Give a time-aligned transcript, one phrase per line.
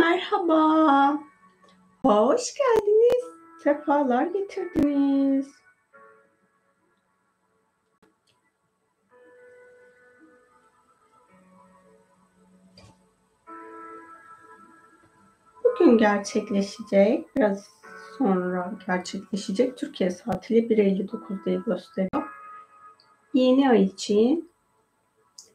[0.00, 1.18] Merhaba.
[2.02, 3.24] Hoş geldiniz.
[3.62, 5.48] Sefalar getirdiniz.
[15.64, 17.68] Bugün gerçekleşecek, biraz
[18.18, 22.22] sonra gerçekleşecek Türkiye saatiyle 1.59 diye gösteriyor.
[23.34, 24.50] Yeni ay için,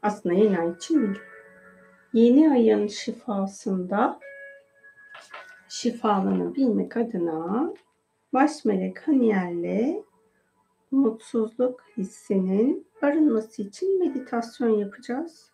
[0.02, 1.20] aslında yeni ay için değil,
[2.12, 4.20] yeni ayın şifasında
[5.68, 7.74] şifalanabilmek adına
[8.32, 10.02] baş melek Haniyel'le
[10.90, 15.50] mutsuzluk hissinin arınması için meditasyon yapacağız.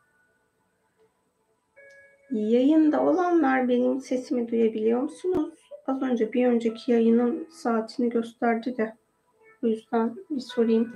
[2.30, 5.54] Yayında olanlar benim sesimi duyabiliyor musunuz?
[5.86, 8.96] Az önce bir önceki yayının saatini gösterdi de
[9.62, 10.94] o yüzden bir sorayım.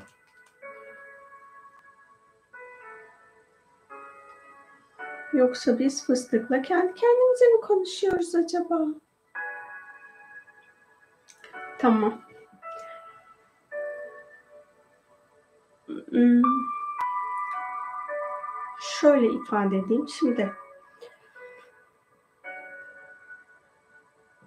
[5.32, 8.86] Yoksa biz fıstıkla kendi kendimize mi konuşuyoruz acaba?
[11.86, 12.20] Tamam.
[15.86, 16.42] Hmm.
[18.80, 20.08] Şöyle ifade edeyim.
[20.08, 20.52] Şimdi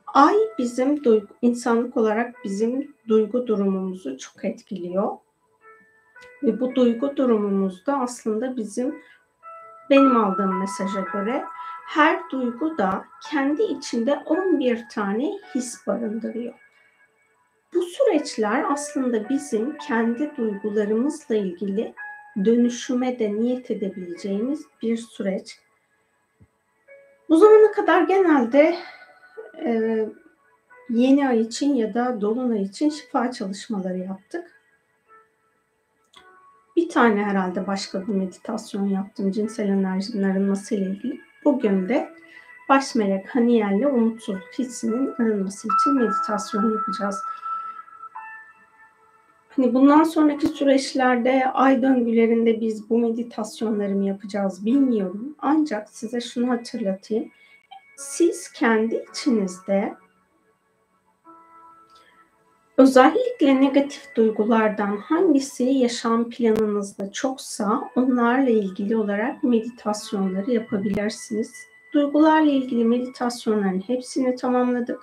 [0.08, 5.18] ay bizim duygu, insanlık olarak bizim duygu durumumuzu çok etkiliyor.
[6.44, 9.04] Ve bu duygu durumumuzda aslında bizim
[9.90, 11.46] benim aldığım mesaja göre
[11.86, 16.69] her duygu da kendi içinde 11 tane his barındırıyor.
[17.80, 21.94] Bu süreçler aslında bizim kendi duygularımızla ilgili
[22.46, 25.60] dönüşüme de niyet edebileceğimiz bir süreç.
[27.30, 28.76] Bu zamana kadar genelde
[29.66, 30.06] e,
[30.90, 34.62] yeni ay için ya da dolunay için şifa çalışmaları yaptık.
[36.76, 41.22] Bir tane herhalde başka bir meditasyon yaptım cinsel enerjinin arınması ile ilgili.
[41.46, 42.10] Bugün de
[42.70, 47.16] baş melek Haniyel'le umutsuzluk hissinin arınması için meditasyon yapacağız.
[49.60, 55.36] Hani bundan sonraki süreçlerde ay döngülerinde biz bu meditasyonları mı yapacağız bilmiyorum.
[55.40, 57.32] Ancak size şunu hatırlatayım.
[57.98, 59.94] Siz kendi içinizde
[62.78, 71.54] Özellikle negatif duygulardan hangisi yaşam planınızda çoksa onlarla ilgili olarak meditasyonları yapabilirsiniz.
[71.94, 75.00] Duygularla ilgili meditasyonların hepsini tamamladık.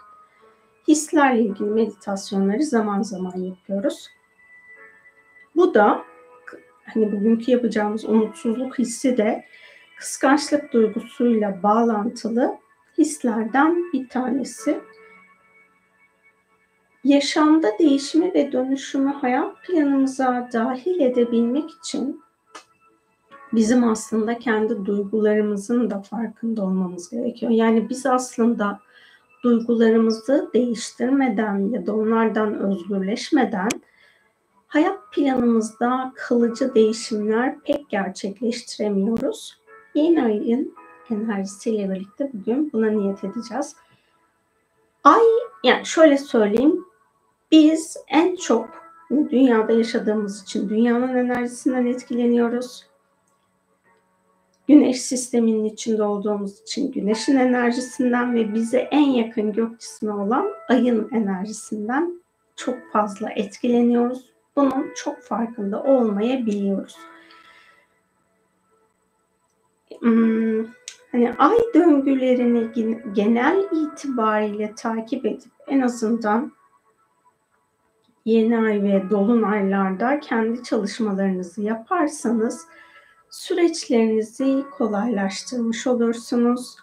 [0.89, 4.17] Hislerle ilgili meditasyonları zaman zaman yapıyoruz.
[5.57, 6.05] Bu da
[6.85, 9.45] hani bugünkü yapacağımız umutsuzluk hissi de
[9.99, 12.57] kıskançlık duygusuyla bağlantılı
[12.99, 14.81] hislerden bir tanesi.
[17.05, 22.23] Yaşamda değişimi ve dönüşümü hayat planımıza dahil edebilmek için
[23.53, 27.53] bizim aslında kendi duygularımızın da farkında olmamız gerekiyor.
[27.53, 28.81] Yani biz aslında
[29.43, 33.69] duygularımızı değiştirmeden ya da onlardan özgürleşmeden
[34.77, 39.61] hayat planımızda kalıcı değişimler pek gerçekleştiremiyoruz.
[39.95, 40.75] Yeni ayın
[41.11, 43.77] enerjisiyle birlikte bugün buna niyet edeceğiz.
[45.05, 45.23] Ay,
[45.65, 46.85] yani şöyle söyleyeyim,
[47.51, 48.69] biz en çok
[49.11, 52.87] dünyada yaşadığımız için dünyanın enerjisinden etkileniyoruz.
[54.69, 61.09] Güneş sisteminin içinde olduğumuz için güneşin enerjisinden ve bize en yakın gök cismi olan ayın
[61.13, 62.23] enerjisinden
[62.57, 64.36] çok fazla etkileniyoruz.
[64.57, 66.97] Bunun çok farkında olmayabiliyoruz.
[70.01, 70.67] Hmm,
[71.13, 72.73] hani ay döngülerini
[73.13, 76.53] genel itibariyle takip edip en azından
[78.25, 82.67] yeni ay ve dolunaylarda kendi çalışmalarınızı yaparsanız
[83.31, 86.77] süreçlerinizi kolaylaştırmış olursunuz.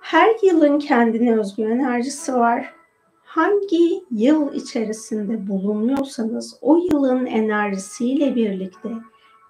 [0.00, 2.79] Her yılın kendine özgü enerjisi var.
[3.30, 8.88] Hangi yıl içerisinde bulunuyorsanız o yılın enerjisiyle birlikte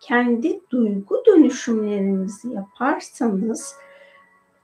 [0.00, 3.74] kendi duygu dönüşümlerinizi yaparsanız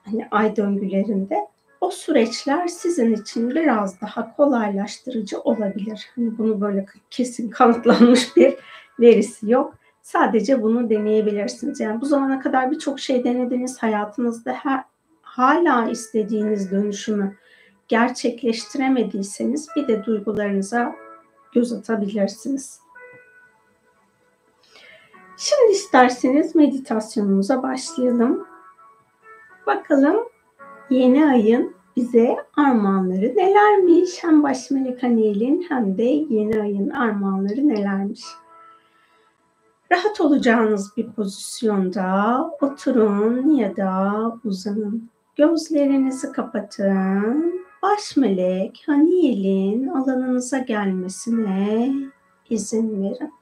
[0.04, 1.48] hani ay döngülerinde
[1.80, 6.10] o süreçler sizin için biraz daha kolaylaştırıcı olabilir.
[6.14, 8.54] Hani bunu böyle kesin kanıtlanmış bir
[9.00, 9.74] verisi yok.
[10.02, 11.80] Sadece bunu deneyebilirsiniz.
[11.80, 14.84] Yani bu zamana kadar birçok şey denediniz hayatınızda her,
[15.22, 17.36] hala istediğiniz dönüşümü
[17.88, 20.94] gerçekleştiremediyseniz bir de duygularınıza
[21.54, 22.80] göz atabilirsiniz.
[25.36, 28.46] Şimdi isterseniz meditasyonumuza başlayalım.
[29.66, 30.16] Bakalım
[30.90, 34.24] yeni ayın bize armağanları nelermiş?
[34.24, 38.22] Hem baş melek Haniyel'in hem de yeni ayın armağanları nelermiş?
[39.92, 45.10] Rahat olacağınız bir pozisyonda oturun ya da uzanın.
[45.36, 47.65] gözlerinizi kapatın.
[47.86, 51.92] Baş melek Haniel'in alanınıza gelmesine
[52.50, 53.32] izin verin.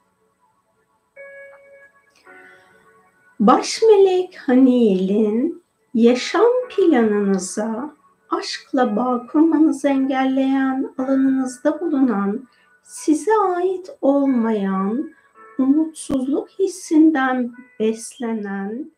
[3.41, 5.63] Baş melek Haniel'in
[5.95, 7.95] yaşam planınıza
[8.31, 12.49] aşkla bağ kurmanızı engelleyen alanınızda bulunan
[12.83, 15.15] size ait olmayan
[15.59, 18.93] umutsuzluk hissinden beslenen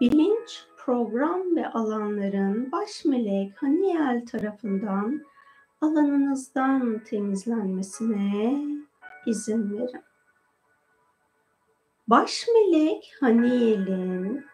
[0.00, 5.22] bilinç, program ve alanların baş melek Haniel tarafından
[5.80, 8.62] alanınızdan temizlenmesine
[9.26, 10.02] izin verin.
[12.08, 14.44] Baş melek Haniel'in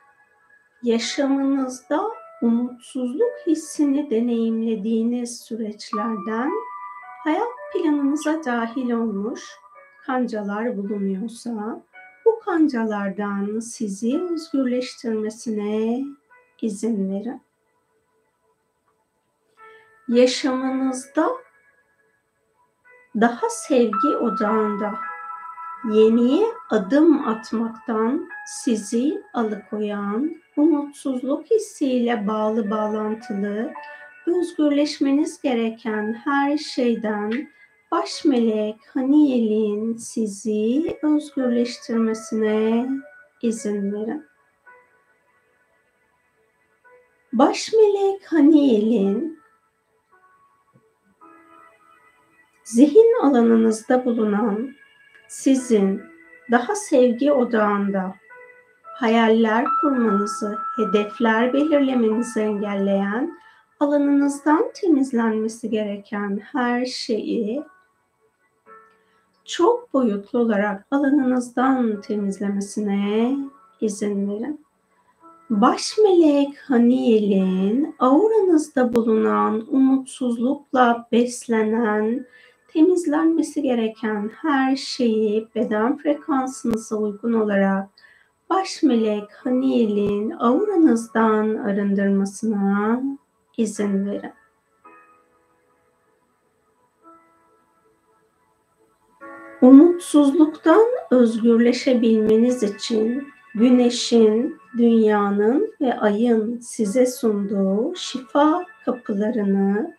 [0.82, 2.08] yaşamınızda
[2.42, 6.50] umutsuzluk hissini deneyimlediğiniz süreçlerden
[7.24, 9.58] hayat planınıza dahil olmuş
[10.06, 11.82] kancalar bulunuyorsa
[12.28, 16.04] bu kancalardan sizi özgürleştirmesine
[16.62, 17.42] izin verin.
[20.08, 21.28] Yaşamınızda
[23.20, 24.94] daha sevgi odağında
[25.92, 33.72] yeniye adım atmaktan sizi alıkoyan umutsuzluk hissiyle bağlı bağlantılı
[34.26, 37.48] özgürleşmeniz gereken her şeyden
[37.90, 42.88] baş melek Haniel'in sizi özgürleştirmesine
[43.42, 44.26] izin verin.
[47.32, 49.40] Baş melek Haniel'in
[52.64, 54.74] zihin alanınızda bulunan
[55.28, 56.02] sizin
[56.50, 58.14] daha sevgi odağında
[58.82, 63.38] hayaller kurmanızı, hedefler belirlemenizi engelleyen,
[63.80, 67.64] alanınızdan temizlenmesi gereken her şeyi
[69.48, 73.36] çok boyutlu olarak alanınızdan temizlemesine
[73.80, 74.64] izin verin.
[75.50, 82.26] Baş melek Haniel'in auranızda bulunan umutsuzlukla beslenen,
[82.68, 87.88] temizlenmesi gereken her şeyi beden frekansınıza uygun olarak
[88.50, 93.02] baş melek Haniel'in auranızdan arındırmasına
[93.56, 94.37] izin verin.
[99.62, 109.94] Umutsuzluktan özgürleşebilmeniz için güneşin, dünyanın ve ayın size sunduğu şifa kapılarını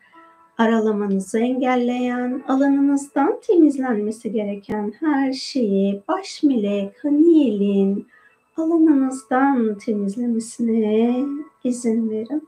[0.57, 8.07] aralamanızı engelleyen, alanınızdan temizlenmesi gereken her şeyi baş melek Haniel'in
[8.57, 11.25] alanınızdan temizlemesine
[11.63, 12.47] izin verin.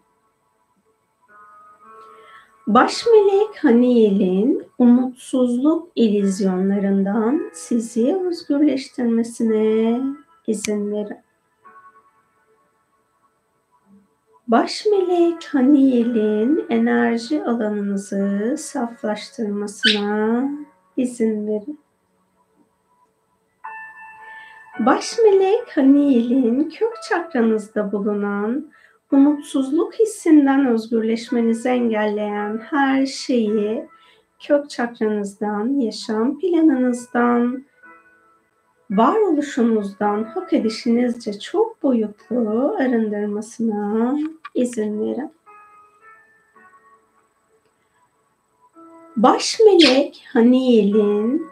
[2.74, 10.02] Baş melek Haniel'in umutsuzluk ilizyonlarından sizi özgürleştirmesine
[10.48, 11.18] izin verin.
[14.48, 20.44] Baş melek Haniel'in enerji alanınızı saflaştırmasına
[20.98, 21.80] izin verin.
[24.80, 28.72] Baş melek Haniel'in kök çakranızda bulunan
[29.12, 33.88] umutsuzluk hissinden özgürleşmenizi engelleyen her şeyi
[34.40, 37.66] kök çakranızdan, yaşam planınızdan,
[38.92, 44.18] varoluşunuzdan hak edişinizce çok boyutlu arındırmasına
[44.56, 45.32] izin verin.
[49.18, 51.48] Baş melek Haniel'in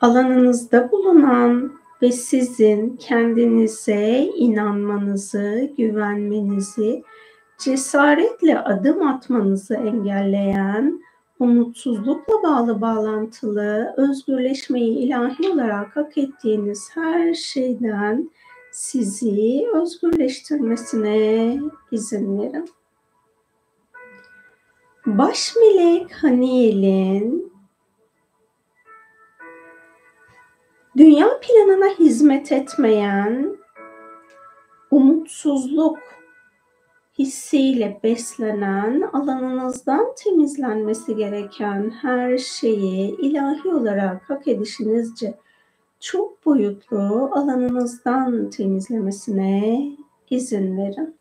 [0.00, 7.02] alanınızda bulunan ve sizin kendinize inanmanızı, güvenmenizi,
[7.58, 11.02] cesaretle adım atmanızı engelleyen,
[11.38, 18.30] umutsuzlukla bağlı bağlantılı özgürleşmeyi ilahi olarak hak ettiğiniz her şeyden
[18.72, 21.60] sizi özgürleştirmesine
[21.92, 22.68] izin verin.
[25.06, 27.52] Baş melek Haniel'in
[30.98, 33.56] dünya planına hizmet etmeyen
[34.90, 35.98] umutsuzluk
[37.18, 45.34] hissiyle beslenen alanınızdan temizlenmesi gereken her şeyi ilahi olarak hak edişinizce
[46.00, 49.82] çok boyutlu alanınızdan temizlemesine
[50.30, 51.18] izin verin.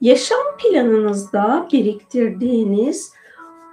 [0.00, 3.17] Yaşam planınızda biriktirdiğiniz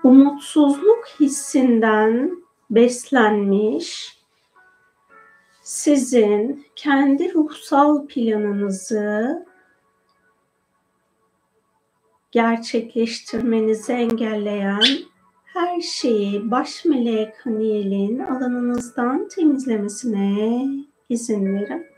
[0.05, 2.37] umutsuzluk hissinden
[2.69, 4.17] beslenmiş
[5.61, 9.45] sizin kendi ruhsal planınızı
[12.31, 14.83] gerçekleştirmenizi engelleyen
[15.45, 20.65] her şeyi baş melek Haniyel'in alanınızdan temizlemesine
[21.09, 21.94] izin verin.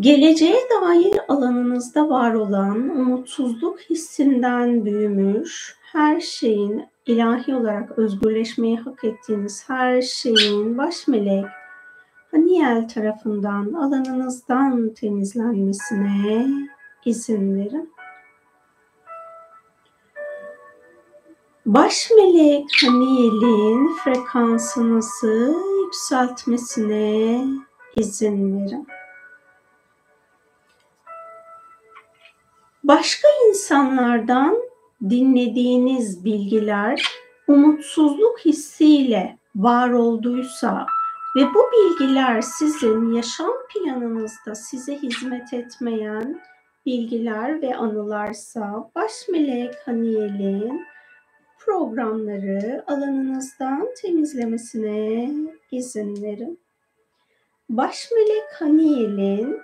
[0.00, 9.68] Geleceğe dair alanınızda var olan umutsuzluk hissinden büyümüş, her şeyin ilahi olarak özgürleşmeyi hak ettiğiniz
[9.68, 11.44] her şeyin baş melek
[12.30, 16.46] Haniel tarafından alanınızdan temizlenmesine
[17.04, 17.92] izin verin.
[21.66, 27.44] Baş melek Haniel'in frekansınızı yükseltmesine
[27.96, 28.86] izin verin.
[32.84, 34.56] Başka insanlardan
[35.10, 37.02] dinlediğiniz bilgiler
[37.48, 40.86] umutsuzluk hissiyle var olduysa
[41.36, 46.40] ve bu bilgiler sizin yaşam planınızda size hizmet etmeyen
[46.86, 50.86] bilgiler ve anılarsa baş melek Haniyel'in
[51.58, 55.30] programları alanınızdan temizlemesine
[55.70, 56.60] izin verin.
[57.68, 59.60] Baş melek Haniyel'in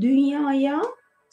[0.00, 0.82] dünyaya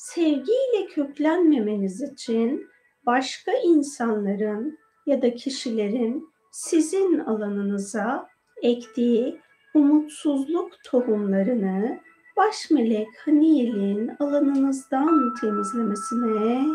[0.01, 2.67] sevgiyle köklenmemeniz için
[3.05, 8.27] başka insanların ya da kişilerin sizin alanınıza
[8.61, 9.41] ektiği
[9.73, 11.99] umutsuzluk tohumlarını
[12.37, 16.65] baş melek Haniyel'in alanınızdan temizlemesine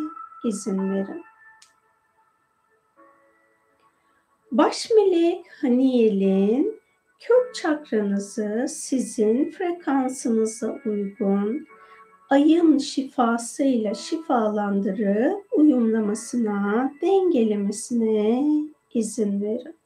[0.45, 1.23] izin verin.
[4.53, 6.81] Baş melek Haniyel'in
[7.21, 11.67] kök çakranızı sizin frekansınıza uygun
[12.31, 18.45] ayın şifasıyla şifalandırıp uyumlamasına, dengelemesine
[18.95, 19.77] izin verin.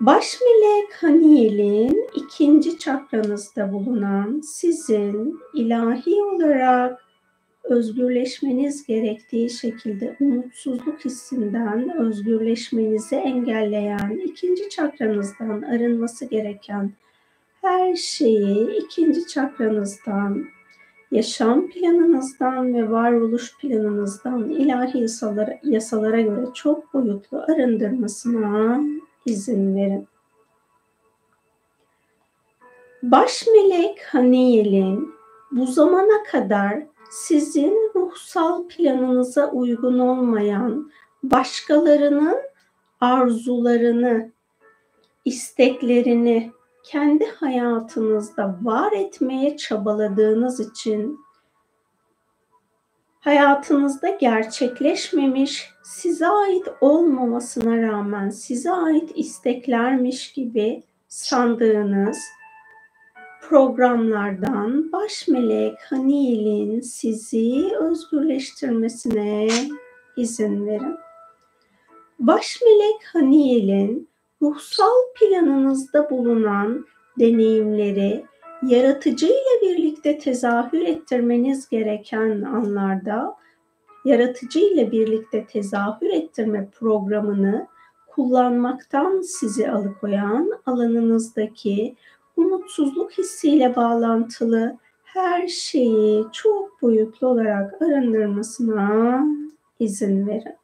[0.00, 7.04] Baş melek Haniyel'in ikinci çakranızda bulunan sizin ilahi olarak
[7.64, 16.92] özgürleşmeniz gerektiği şekilde umutsuzluk hissinden özgürleşmenizi engelleyen ikinci çakranızdan arınması gereken
[17.64, 20.44] her şeyi ikinci çakranızdan,
[21.10, 28.80] yaşam planınızdan ve varoluş planınızdan ilahi yasalara, yasalara göre çok boyutlu arındırmasına
[29.26, 30.08] izin verin.
[33.02, 35.14] Baş melek Haniyel'in
[35.50, 40.90] bu zamana kadar sizin ruhsal planınıza uygun olmayan
[41.22, 42.36] başkalarının
[43.00, 44.32] arzularını,
[45.24, 46.52] isteklerini
[46.84, 51.20] kendi hayatınızda var etmeye çabaladığınız için
[53.20, 62.18] hayatınızda gerçekleşmemiş, size ait olmamasına rağmen size ait isteklermiş gibi sandığınız
[63.48, 69.48] programlardan baş melek Hanil'in sizi özgürleştirmesine
[70.16, 70.96] izin verin.
[72.18, 74.08] Baş melek Hanil'in
[74.44, 76.86] ruhsal planınızda bulunan
[77.18, 78.24] deneyimleri
[78.62, 83.36] yaratıcı ile birlikte tezahür ettirmeniz gereken anlarda
[84.04, 87.66] yaratıcı ile birlikte tezahür ettirme programını
[88.06, 91.96] kullanmaktan sizi alıkoyan alanınızdaki
[92.36, 99.24] umutsuzluk hissiyle bağlantılı her şeyi çok boyutlu olarak arındırmasına
[99.80, 100.63] izin verin.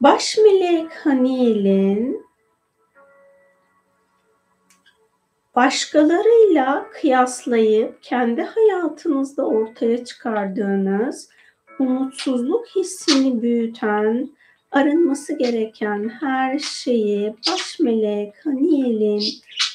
[0.00, 2.26] Baş melek Hanil'in
[5.56, 11.28] başkalarıyla kıyaslayıp kendi hayatınızda ortaya çıkardığınız
[11.78, 14.30] umutsuzluk hissini büyüten,
[14.72, 19.22] arınması gereken her şeyi baş melek Haniyel'in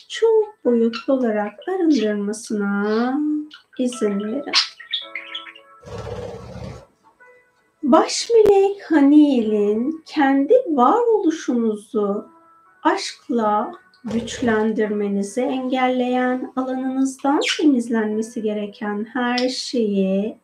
[0.09, 3.19] çok boyutlu olarak arındırmasına
[3.79, 4.51] izin verin.
[7.85, 12.25] Baş melek Haniyel'in kendi varoluşunuzu
[12.83, 13.71] aşkla
[14.03, 20.37] güçlendirmenizi engelleyen alanınızdan temizlenmesi gereken her şeyi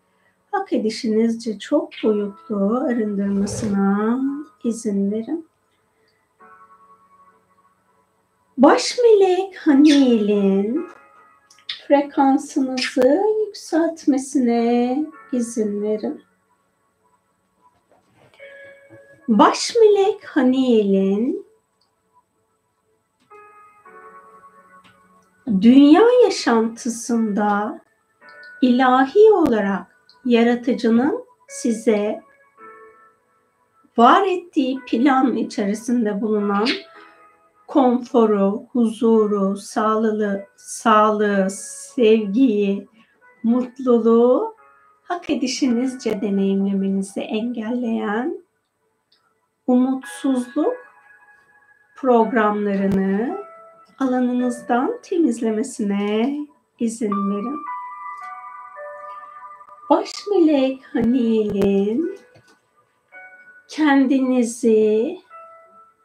[0.52, 4.20] hak edişinizce çok boyutlu arındırmasına
[4.64, 5.48] izin verin.
[8.58, 10.86] Baş melek Haniyel'in
[11.88, 14.98] frekansınızı yükseltmesine
[15.32, 16.31] izin verin.
[19.32, 21.46] Baş melek Haniyel'in
[25.62, 27.80] dünya yaşantısında
[28.62, 32.22] ilahi olarak yaratıcının size
[33.98, 36.68] var ettiği plan içerisinde bulunan
[37.68, 41.48] konforu, huzuru, sağlığı, sağlığı,
[41.96, 42.88] sevgiyi,
[43.44, 44.56] mutluluğu
[45.04, 48.42] hak edişinizce deneyimlemenizi engelleyen
[49.72, 50.74] umutsuzluk
[51.96, 53.38] programlarını
[54.00, 56.38] alanınızdan temizlemesine
[56.80, 57.60] izin verin.
[59.90, 62.20] Baş melek Haniel'in
[63.68, 65.18] kendinizi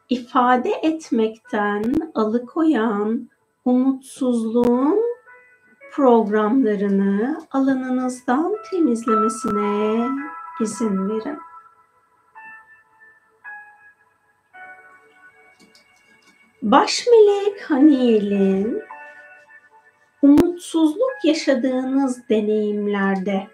[0.09, 3.29] ifade etmekten alıkoyan
[3.65, 4.99] umutsuzluğun
[5.91, 10.09] programlarını alanınızdan temizlemesine
[10.61, 11.46] izin verin.
[16.71, 18.81] Baş melek Haniel'in
[20.21, 23.47] umutsuzluk yaşadığınız deneyimlerde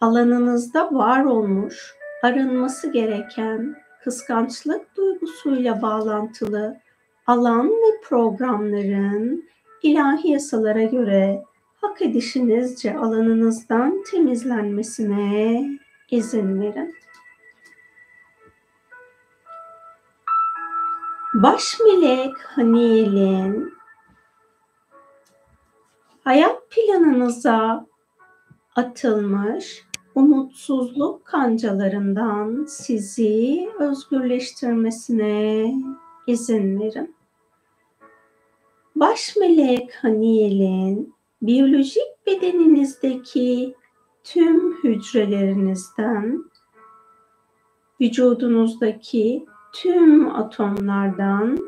[0.00, 6.80] alanınızda var olmuş, arınması gereken kıskançlık duygusuyla bağlantılı
[7.26, 9.48] alan ve programların
[9.82, 11.42] ilahi yasalara göre
[11.80, 15.70] hak edişinizce alanınızdan temizlenmesine
[16.10, 16.94] izin verin.
[21.34, 23.74] Baş melek Haniel'in
[26.24, 27.86] hayat planınıza
[28.76, 35.74] atılmış umutsuzluk kancalarından sizi özgürleştirmesine
[36.26, 37.14] izin verin.
[38.96, 43.74] Baş melek Haniel'in biyolojik bedeninizdeki
[44.24, 46.44] tüm hücrelerinizden
[48.00, 51.58] vücudunuzdaki tüm atomlardan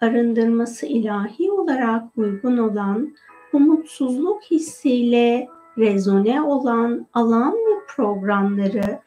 [0.00, 3.14] arındırması ilahi olarak uygun olan
[3.52, 5.48] umutsuzluk hissiyle
[5.78, 9.00] rezone olan alan ve programları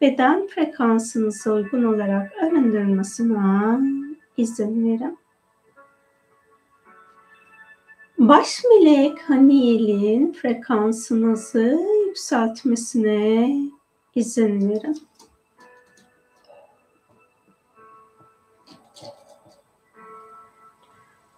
[0.00, 3.80] beden frekansınıza uygun olarak arındırmasına
[4.36, 5.18] izin verin.
[8.18, 13.50] Baş melek Haniel'in frekansınızı yükseltmesine
[14.14, 15.02] izin verin.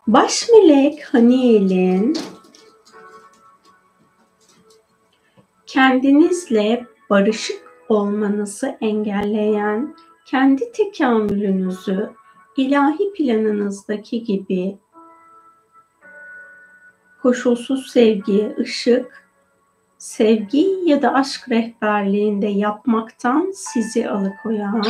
[0.07, 2.17] Baş melek Haniel'in
[5.67, 12.11] kendinizle barışık olmanızı engelleyen kendi tekamülünüzü
[12.57, 14.79] ilahi planınızdaki gibi
[17.23, 19.29] koşulsuz sevgi, ışık,
[19.99, 24.85] sevgi ya da aşk rehberliğinde yapmaktan sizi alıkoyan,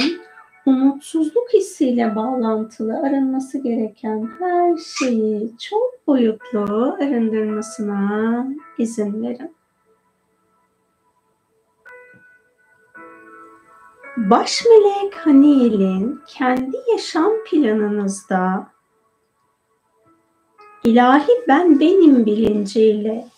[0.67, 8.47] umutsuzluk hissiyle bağlantılı arınması gereken her şeyi çok boyutlu arındırmasına
[8.79, 9.57] izin verin.
[14.17, 18.67] Baş melek Haniel'in kendi yaşam planınızda
[20.85, 23.29] ilahi ben benim bilinciyle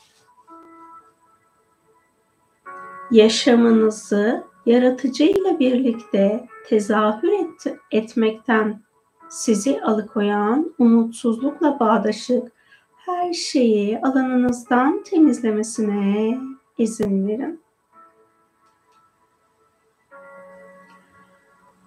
[3.10, 8.82] yaşamınızı yaratıcıyla birlikte tezahür et, etmekten
[9.28, 12.52] sizi alıkoyan umutsuzlukla bağdaşık
[12.96, 16.38] her şeyi alanınızdan temizlemesine
[16.78, 17.60] izin verin.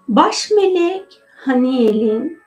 [0.07, 2.41] Baş melek Haniel'in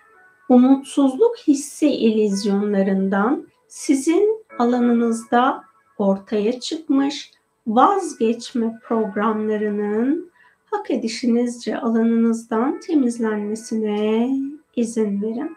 [0.48, 5.64] umutsuzluk hissi ilizyonlarından sizin alanınızda
[5.98, 7.30] ortaya çıkmış
[7.66, 10.33] vazgeçme programlarının
[10.74, 14.30] hak edişinizce alanınızdan temizlenmesine
[14.76, 15.56] izin verin.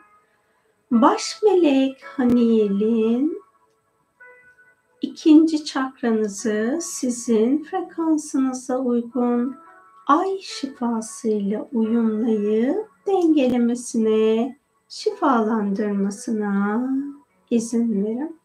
[0.91, 3.41] Baş melek Haniel'in
[5.01, 9.56] ikinci çakranızı sizin frekansınıza uygun
[10.08, 14.58] ay şifasıyla uyumlayıp dengelemesine,
[14.89, 16.89] şifalandırmasına
[17.49, 18.39] izin verin.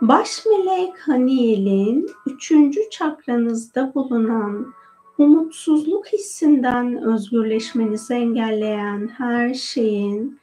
[0.00, 4.77] Baş melek Haniel'in üçüncü çakranızda bulunan
[5.18, 10.40] umutsuzluk hissinden özgürleşmenizi engelleyen her şeyin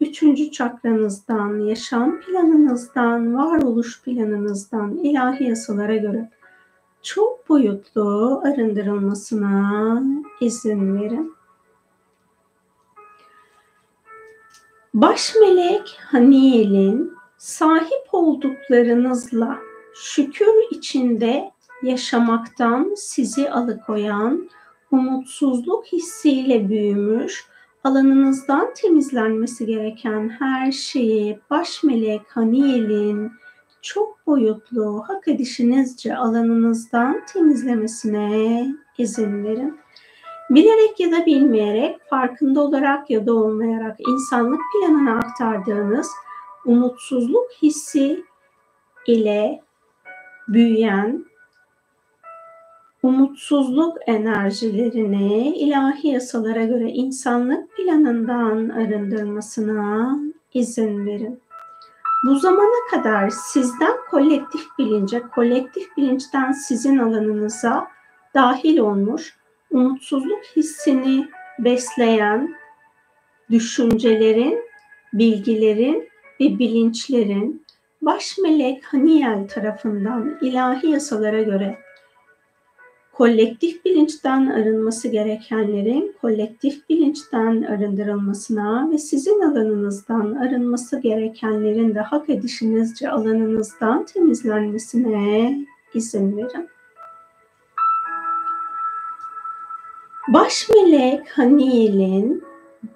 [0.00, 6.30] üçüncü çakranızdan, yaşam planınızdan, varoluş planınızdan ilahi yasalara göre
[7.02, 10.02] çok boyutlu arındırılmasına
[10.40, 11.34] izin verin.
[14.94, 19.58] Baş melek Haniel'in sahip olduklarınızla
[19.94, 21.50] şükür içinde
[21.82, 24.48] yaşamaktan sizi alıkoyan
[24.90, 27.46] umutsuzluk hissiyle büyümüş,
[27.84, 33.32] alanınızdan temizlenmesi gereken her şeyi baş melek Haniel'in
[33.82, 38.66] çok boyutlu hak edişinizce alanınızdan temizlemesine
[38.98, 39.78] izin verin.
[40.50, 46.08] Bilerek ya da bilmeyerek, farkında olarak ya da olmayarak insanlık planına aktardığınız
[46.64, 48.24] umutsuzluk hissi
[49.06, 49.62] ile
[50.48, 51.24] büyüyen
[53.06, 60.18] umutsuzluk enerjilerini ilahi yasalara göre insanlık planından arındırmasına
[60.54, 61.40] izin verin.
[62.26, 67.86] Bu zamana kadar sizden kolektif bilince, kolektif bilinçten sizin alanınıza
[68.34, 69.36] dahil olmuş,
[69.70, 72.54] umutsuzluk hissini besleyen
[73.50, 74.58] düşüncelerin,
[75.12, 76.08] bilgilerin
[76.40, 77.66] ve bilinçlerin
[78.02, 81.85] baş melek Haniel tarafından ilahi yasalara göre
[83.16, 93.10] kolektif bilinçten arınması gerekenlerin kolektif bilinçten arındırılmasına ve sizin alanınızdan arınması gerekenlerin de hak edişinizce
[93.10, 95.58] alanınızdan temizlenmesine
[95.94, 96.68] izin verin.
[100.28, 102.42] Baş melek Haniel'in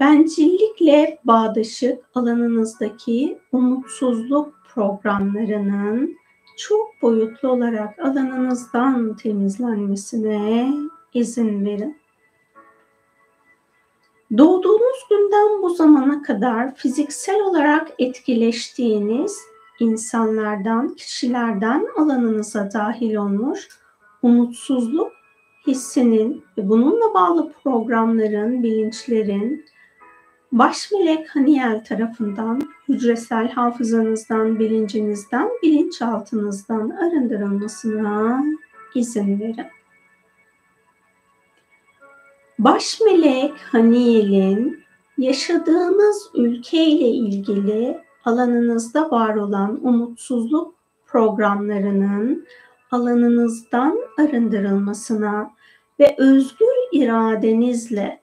[0.00, 6.19] bencillikle bağdaşık alanınızdaki umutsuzluk programlarının
[6.60, 10.72] çok boyutlu olarak alanınızdan temizlenmesine
[11.14, 12.00] izin verin.
[14.38, 19.38] Doğduğunuz günden bu zamana kadar fiziksel olarak etkileştiğiniz
[19.80, 23.68] insanlardan, kişilerden alanınıza dahil olmuş
[24.22, 25.12] umutsuzluk
[25.66, 29.64] hissinin ve bununla bağlı programların, bilinçlerin
[30.52, 38.44] baş melek Haniel tarafından hücresel hafızanızdan, bilincinizden, bilinçaltınızdan arındırılmasına
[38.94, 39.66] izin verin.
[42.58, 44.84] Baş melek Haniel'in
[45.18, 50.74] yaşadığınız ülke ile ilgili alanınızda var olan umutsuzluk
[51.06, 52.46] programlarının
[52.90, 55.50] alanınızdan arındırılmasına
[56.00, 58.20] ve özgür iradenizle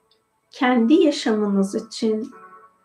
[0.51, 2.31] kendi yaşamınız için,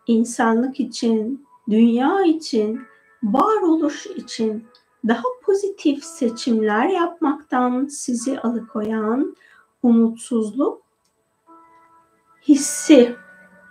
[0.06, 2.80] insanlık için, dünya için,
[3.22, 4.64] varoluş için
[5.08, 9.36] daha pozitif seçimler yapmaktan sizi alıkoyan
[9.82, 10.82] umutsuzluk
[12.48, 13.16] hissi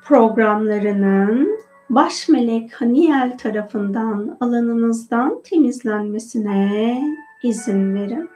[0.04, 7.02] programlarının baş melek Haniel tarafından alanınızdan temizlenmesine
[7.44, 8.30] izin verin.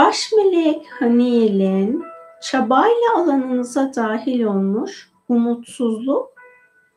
[0.00, 2.04] Baş melek Haniel'in
[2.42, 6.28] çabayla alanınıza dahil olmuş umutsuzluk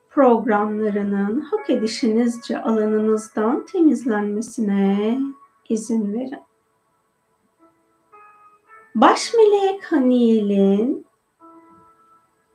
[0.10, 5.20] programlarının hak edişinizce alanınızdan temizlenmesine
[5.70, 6.44] izin verin.
[8.96, 11.06] Baş melek Haniel'in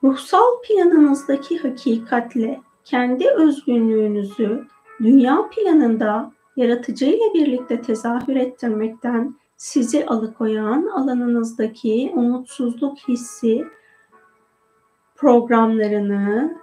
[0.04, 4.66] ruhsal planınızdaki hakikatle kendi özgünlüğünüzü
[5.00, 13.66] dünya planında yaratıcıyla birlikte tezahür ettirmekten sizi alıkoyan alanınızdaki umutsuzluk hissi
[15.16, 16.58] programlarını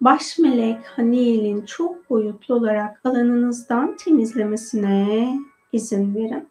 [0.00, 5.38] baş melek Haniel'in çok boyutlu olarak alanınızdan temizlemesine
[5.72, 6.48] izin verin.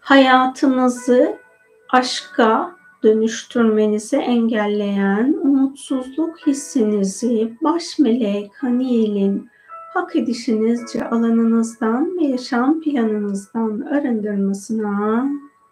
[0.00, 1.38] Hayatınızı
[1.90, 9.50] aşka dönüştürmenizi engelleyen umutsuzluk hissinizi baş melek Haniel'in
[9.96, 15.26] hak edişinizce alanınızdan ve yaşam planınızdan arındırmasına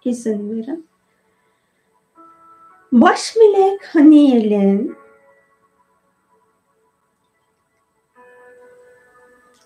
[0.05, 0.87] izin verin.
[2.93, 4.97] Baş melek Haniel'in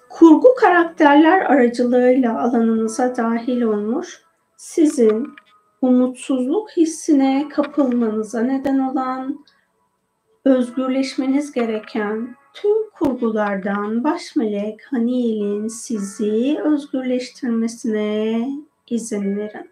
[0.09, 4.23] kurgu karakterler aracılığıyla alanınıza dahil olmuş
[4.57, 5.29] sizin
[5.83, 9.44] umutsuzluk hissine kapılmanıza neden olan
[10.44, 18.49] özgürleşmeniz gereken tüm kurgulardan baş melek Haniel'in sizi özgürleştirmesine
[18.90, 19.71] izin verin.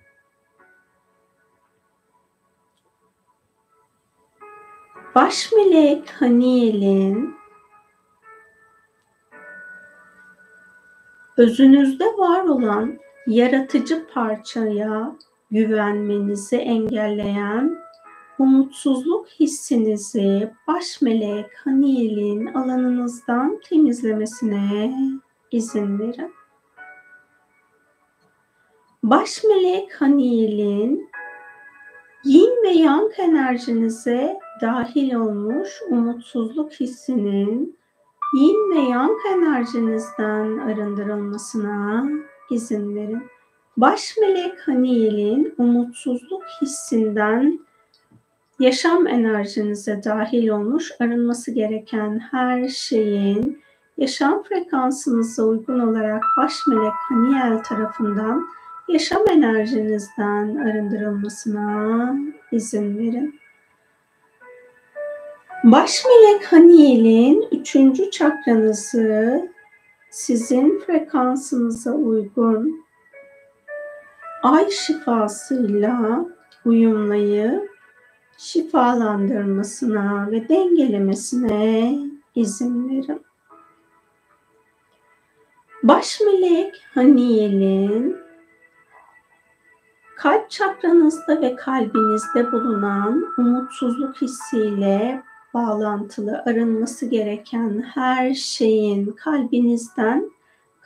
[5.14, 7.34] Baş melek Haniel'in
[11.36, 15.16] özünüzde var olan yaratıcı parçaya
[15.50, 17.85] güvenmenizi engelleyen
[18.38, 24.94] umutsuzluk hissinizi baş melek Haniel'in alanınızdan temizlemesine
[25.50, 26.32] izin verin.
[29.02, 31.10] Baş melek Haniel'in
[32.24, 37.78] yin ve yang enerjinize dahil olmuş umutsuzluk hissinin
[38.34, 42.06] yin ve yang enerjinizden arındırılmasına
[42.50, 43.22] izin verin.
[43.76, 47.65] Baş melek Haniel'in umutsuzluk hissinden
[48.60, 53.62] yaşam enerjinize dahil olmuş arınması gereken her şeyin
[53.96, 58.46] yaşam frekansınıza uygun olarak baş melek Haniel tarafından
[58.88, 62.14] yaşam enerjinizden arındırılmasına
[62.52, 63.40] izin verin.
[65.64, 69.48] Baş melek Haniel'in üçüncü çakranızı
[70.10, 72.86] sizin frekansınıza uygun
[74.42, 76.26] ay şifasıyla
[76.64, 77.75] uyumlayıp
[78.38, 81.98] şifalandırmasına ve dengelemesine
[82.34, 83.26] izin verin.
[85.82, 88.16] Baş melek Haniel'in
[90.16, 95.22] kalp çakranızda ve kalbinizde bulunan umutsuzluk hissiyle
[95.54, 100.30] bağlantılı arınması gereken her şeyin kalbinizden,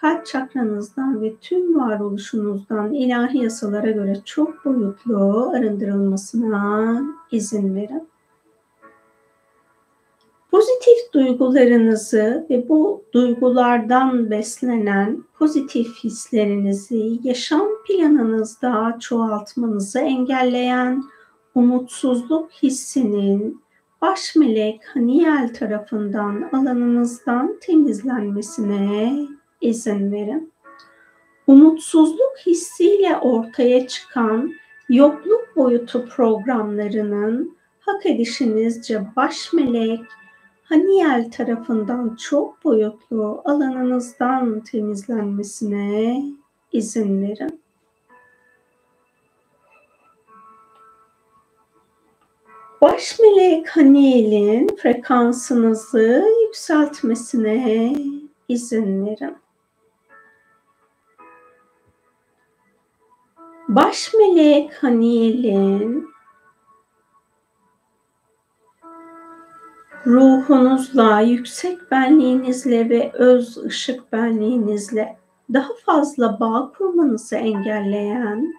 [0.01, 8.09] kalp çakranızdan ve tüm varoluşunuzdan ilahi yasalara göre çok boyutlu arındırılmasına izin verin.
[10.51, 21.05] Pozitif duygularınızı ve bu duygulardan beslenen pozitif hislerinizi yaşam planınızda çoğaltmanızı engelleyen
[21.55, 23.63] umutsuzluk hissinin
[24.03, 29.13] baş melek Haniel tarafından alanınızdan temizlenmesine
[29.61, 30.53] izin verin.
[31.47, 34.53] Umutsuzluk hissiyle ortaya çıkan
[34.89, 40.01] yokluk boyutu programlarının hak edişinizce baş melek
[40.63, 46.23] Haniel tarafından çok boyutlu alanınızdan temizlenmesine
[46.73, 47.61] izin verin.
[52.81, 57.97] Baş melek Haniel'in frekansınızı yükseltmesine
[58.49, 59.37] izin verin.
[63.75, 66.09] Baş melek Haniel'in
[70.07, 75.17] ruhunuzla, yüksek benliğinizle ve öz ışık benliğinizle
[75.53, 78.55] daha fazla bağ kurmanızı engelleyen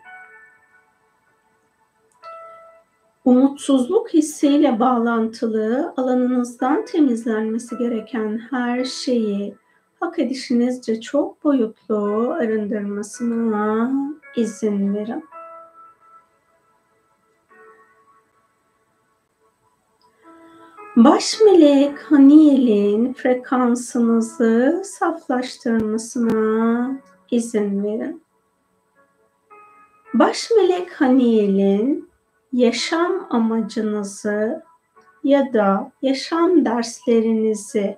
[3.25, 9.55] umutsuzluk hissiyle bağlantılı alanınızdan temizlenmesi gereken her şeyi
[10.01, 13.91] hak edişinizce çok boyutlu arındırmasına
[14.35, 15.25] izin verin.
[20.95, 26.91] Baş melek Haniel'in frekansınızı saflaştırmasına
[27.31, 28.23] izin verin.
[30.13, 32.09] Baş melek Haniel'in
[32.53, 34.63] yaşam amacınızı
[35.23, 37.97] ya da yaşam derslerinizi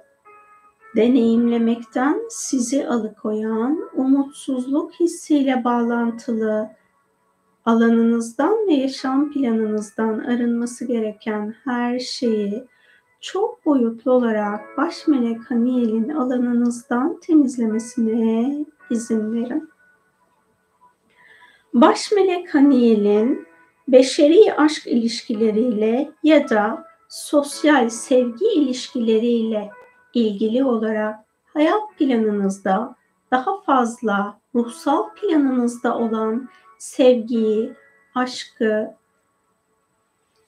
[0.95, 6.69] deneyimlemekten sizi alıkoyan umutsuzluk hissiyle bağlantılı
[7.65, 12.67] alanınızdan ve yaşam planınızdan arınması gereken her şeyi
[13.21, 19.69] çok boyutlu olarak baş melek Haniel'in alanınızdan temizlemesine izin verin.
[21.73, 23.47] Baş melek Haniel'in
[23.87, 29.69] beşeri aşk ilişkileriyle ya da sosyal sevgi ilişkileriyle
[30.13, 32.95] ilgili olarak hayat planınızda
[33.31, 37.73] daha fazla ruhsal planınızda olan sevgiyi,
[38.15, 38.95] aşkı,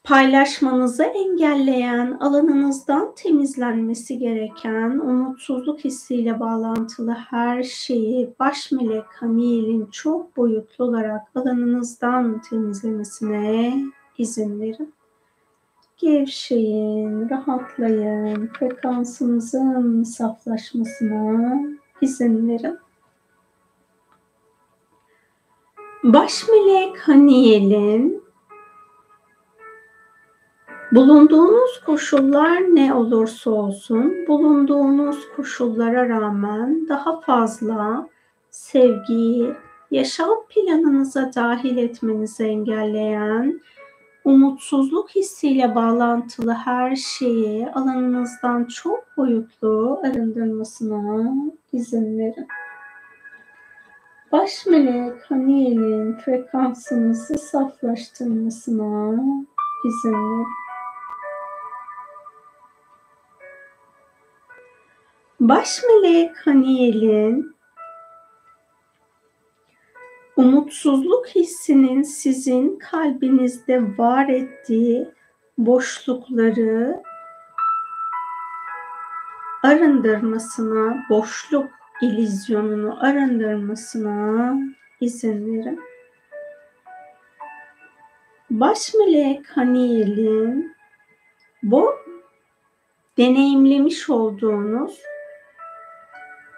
[0.03, 10.85] paylaşmanızı engelleyen, alanınızdan temizlenmesi gereken umutsuzluk hissiyle bağlantılı her şeyi baş melek Haniel'in çok boyutlu
[10.85, 13.75] olarak alanınızdan temizlemesine
[14.17, 14.93] izin verin.
[15.97, 21.61] Gevşeyin, rahatlayın, frekansınızın saflaşmasına
[22.01, 22.79] izin verin.
[26.03, 28.25] Baş melek Haniel'in
[30.91, 38.07] Bulunduğunuz koşullar ne olursa olsun, bulunduğunuz koşullara rağmen daha fazla
[38.49, 39.53] sevgiyi
[39.91, 43.61] yaşam planınıza dahil etmenizi engelleyen,
[44.25, 51.33] umutsuzluk hissiyle bağlantılı her şeyi alanınızdan çok boyutlu arındırmasına
[51.73, 52.47] izin verin.
[54.31, 59.13] Baş melek Haniel'in frekansınızı saflaştırmasına
[59.85, 60.47] izin verin.
[65.39, 67.54] Baş melek Haniel'in
[70.37, 75.07] umutsuzluk hissinin sizin kalbinizde var ettiği
[75.57, 77.03] boşlukları
[79.63, 81.69] arındırmasına, boşluk
[82.01, 84.55] ilizyonunu arındırmasına
[85.01, 85.79] izin verin.
[88.49, 90.75] Baş melek Haniel'in
[91.63, 91.91] bu
[93.17, 95.01] deneyimlemiş olduğunuz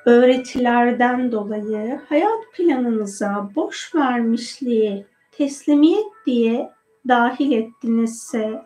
[0.07, 6.71] öğretilerden dolayı hayat planınıza boş vermişliği teslimiyet diye
[7.07, 8.61] dahil ettinizse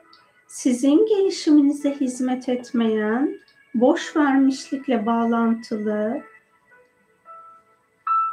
[0.47, 3.39] sizin gelişiminize hizmet etmeyen,
[3.75, 6.21] boş vermişlikle bağlantılı,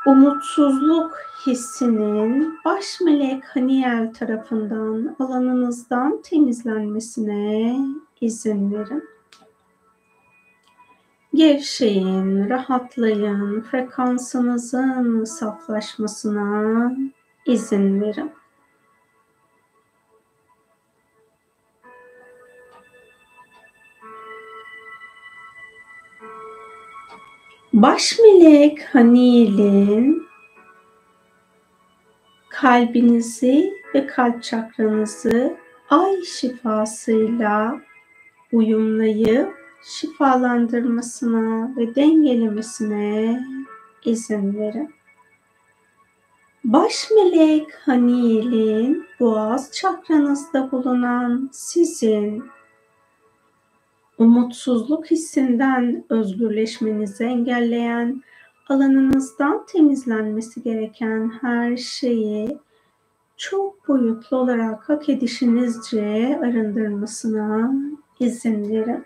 [0.07, 7.77] umutsuzluk hissinin baş melek Haniel tarafından alanınızdan temizlenmesine
[8.21, 9.18] izin verin.
[11.39, 16.93] Gevşeyin, rahatlayın, frekansınızın saflaşmasına
[17.47, 18.33] izin verin.
[27.73, 30.27] Baş melek Hanil'in
[32.49, 35.57] kalbinizi ve kalp çakranızı
[35.91, 37.81] ay şifasıyla
[38.53, 43.41] uyumlayıp şifalandırmasına ve dengelemesine
[44.05, 44.95] izin verin.
[46.65, 52.45] Baş melek Hanil'in boğaz çakranızda bulunan sizin
[54.19, 58.23] umutsuzluk hissinden özgürleşmenizi engelleyen,
[58.69, 62.59] alanınızdan temizlenmesi gereken her şeyi
[63.37, 67.73] çok boyutlu olarak hak edişinizce arındırmasına
[68.21, 69.05] izin verin.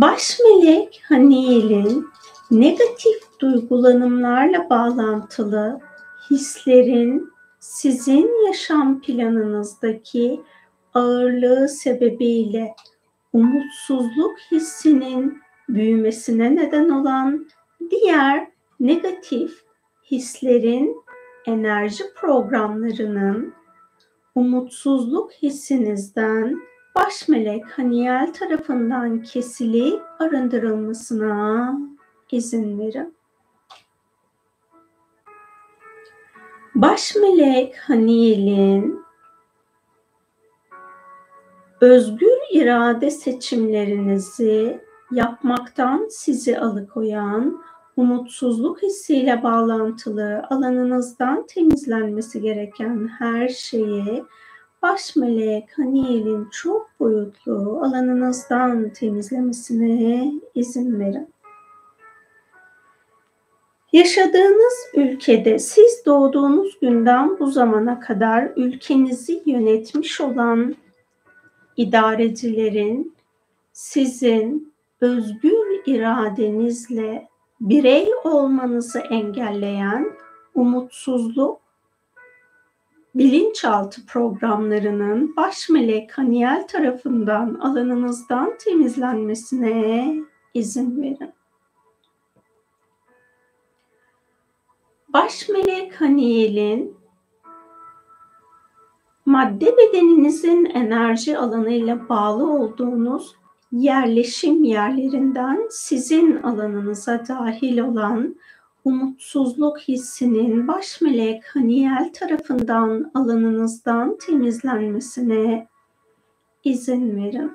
[0.00, 2.06] Baş melek Haniel'in
[2.50, 5.80] negatif duygulanımlarla bağlantılı
[6.30, 10.40] hislerin sizin yaşam planınızdaki
[10.94, 12.74] ağırlığı sebebiyle
[13.32, 17.46] umutsuzluk hissinin büyümesine neden olan
[17.90, 18.48] diğer
[18.80, 19.62] negatif
[20.10, 20.96] hislerin
[21.46, 23.54] enerji programlarının
[24.34, 31.74] umutsuzluk hissinizden baş melek Haniel tarafından kesilip arındırılmasına
[32.32, 33.14] izin verin.
[36.74, 39.04] Baş melek Haniel'in
[41.80, 44.80] özgür irade seçimlerinizi
[45.12, 47.62] yapmaktan sizi alıkoyan
[47.96, 54.24] umutsuzluk hissiyle bağlantılı alanınızdan temizlenmesi gereken her şeyi
[54.82, 61.32] baş melek Haniel'in çok boyutlu alanınızdan temizlemesine izin verin.
[63.92, 70.74] Yaşadığınız ülkede siz doğduğunuz günden bu zamana kadar ülkenizi yönetmiş olan
[71.76, 73.14] idarecilerin
[73.72, 77.28] sizin özgür iradenizle
[77.60, 80.12] birey olmanızı engelleyen
[80.54, 81.61] umutsuzluk
[83.14, 90.16] bilinçaltı programlarının baş melek Haniel tarafından alanınızdan temizlenmesine
[90.54, 91.32] izin verin.
[95.08, 96.96] Baş melek Haniel'in
[99.26, 103.36] madde bedeninizin enerji alanıyla bağlı olduğunuz
[103.72, 108.36] yerleşim yerlerinden sizin alanınıza dahil olan
[108.84, 115.68] umutsuzluk hissinin baş melek Haniel tarafından alanınızdan temizlenmesine
[116.64, 117.52] izin verin.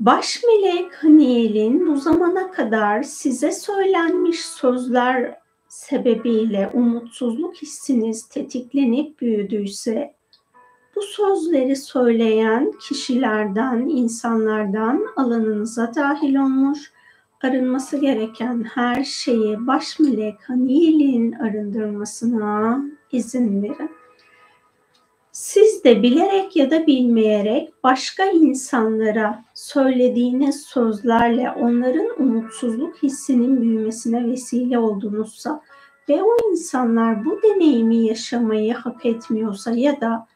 [0.00, 10.14] Baş melek Haniel'in bu zamana kadar size söylenmiş sözler sebebiyle umutsuzluk hissiniz tetiklenip büyüdüyse
[10.96, 16.92] bu sözleri söyleyen kişilerden, insanlardan alanınıza dahil olmuş,
[17.42, 23.90] arınması gereken her şeyi baş melek Haniyel'in arındırmasına izin verin.
[25.32, 34.78] Siz de bilerek ya da bilmeyerek başka insanlara söylediğiniz sözlerle onların umutsuzluk hissinin büyümesine vesile
[34.78, 35.62] oldunuzsa
[36.08, 40.26] ve o insanlar bu deneyimi yaşamayı hak etmiyorsa ya da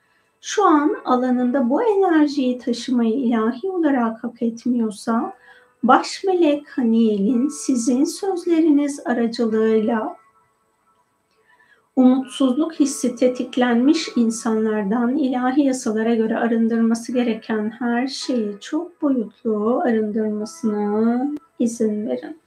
[0.41, 5.33] şu an alanında bu enerjiyi taşımayı ilahi olarak hak etmiyorsa
[5.89, 10.17] baş melek Haniel'in sizin sözleriniz aracılığıyla
[11.97, 21.27] umutsuzluk hissi tetiklenmiş insanlardan ilahi yasalara göre arındırması gereken her şeyi çok boyutlu arındırmasına
[21.59, 22.39] izin verin.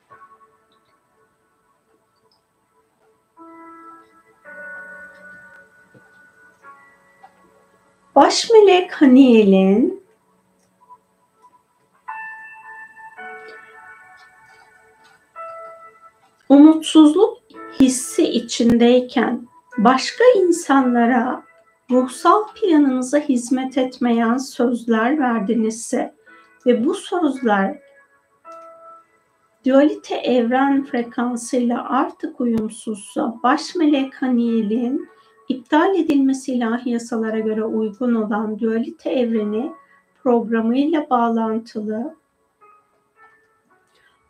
[8.16, 9.99] Baş melek Haniel'in
[16.50, 17.38] umutsuzluk
[17.80, 19.48] hissi içindeyken
[19.78, 21.44] başka insanlara
[21.92, 26.16] ruhsal planınıza hizmet etmeyen sözler verdinizse
[26.66, 27.80] ve bu sözler
[29.66, 35.10] dualite evren frekansıyla artık uyumsuzsa baş melek Haniel'in
[35.50, 39.72] iptal edilmesi ilahi yasalara göre uygun olan dualite evreni
[40.24, 42.19] programıyla bağlantılı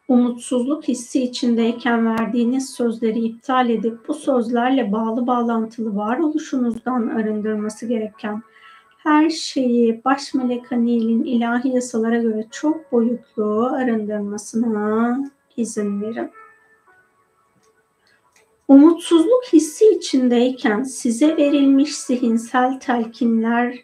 [0.10, 8.44] umutsuzluk hissi içindeyken verdiğiniz sözleri iptal edip bu sözlerle bağlı bağlantılı varoluşunuzdan arındırması gereken
[8.98, 15.20] her şeyi baş melek Hanil'in ilahi yasalara göre çok boyutlu arındırmasına
[15.58, 16.32] izin verin.
[18.68, 23.80] Umutsuzluk hissi içindeyken size verilmiş zihinsel telkinler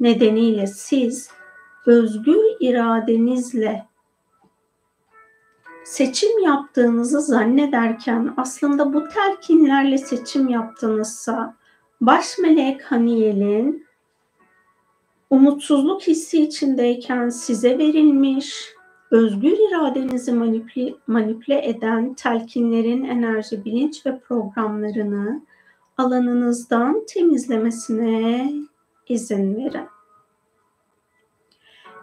[0.00, 1.30] nedeniyle siz
[1.86, 3.89] özgür iradenizle
[5.84, 11.54] seçim yaptığınızı zannederken aslında bu telkinlerle seçim yaptığınızsa
[12.00, 13.86] baş melek Haniyel'in
[15.30, 18.74] umutsuzluk hissi içindeyken size verilmiş
[19.10, 25.42] özgür iradenizi manipüle, manipüle eden telkinlerin enerji, bilinç ve programlarını
[25.98, 28.52] alanınızdan temizlemesine
[29.08, 29.99] izin verin.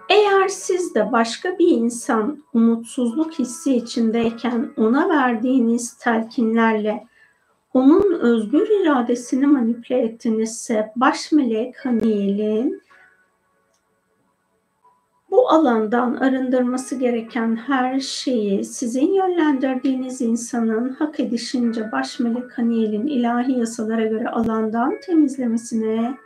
[0.09, 7.07] Eğer siz de başka bir insan umutsuzluk hissi içindeyken ona verdiğiniz telkinlerle
[7.73, 12.81] onun özgür iradesini manipüle ettinizse baş melek Haniyel'in
[15.31, 23.51] bu alandan arındırması gereken her şeyi sizin yönlendirdiğiniz insanın hak edişince baş melek Haniyel'in ilahi
[23.51, 26.17] yasalara göre alandan temizlemesine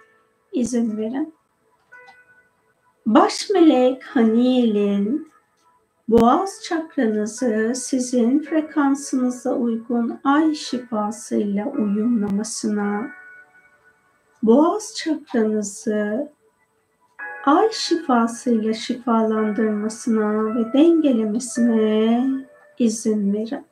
[0.52, 1.34] izin verin.
[3.14, 5.32] Baş melek Haniyel'in
[6.08, 13.12] boğaz çakranızı sizin frekansınıza uygun ay şifasıyla uyumlamasına,
[14.44, 16.32] boğaz çakranızı
[17.46, 22.26] ay şifasıyla şifalandırmasına ve dengelemesine
[22.80, 23.66] izin verin.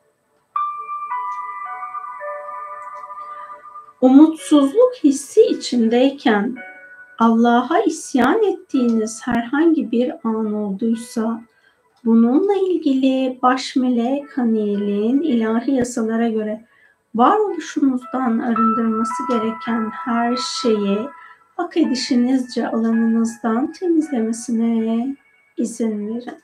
[4.01, 6.68] Umutsuzluk hissi içindeyken
[7.19, 11.41] Allah'a isyan ettiğiniz herhangi bir an olduysa
[12.05, 16.65] bununla ilgili baş melek Hanil'in ilahi yasalara göre
[17.15, 20.99] varoluşunuzdan arındırması gereken her şeyi
[21.57, 25.15] hak edişinizce alanınızdan temizlemesine
[25.57, 26.39] izin verin.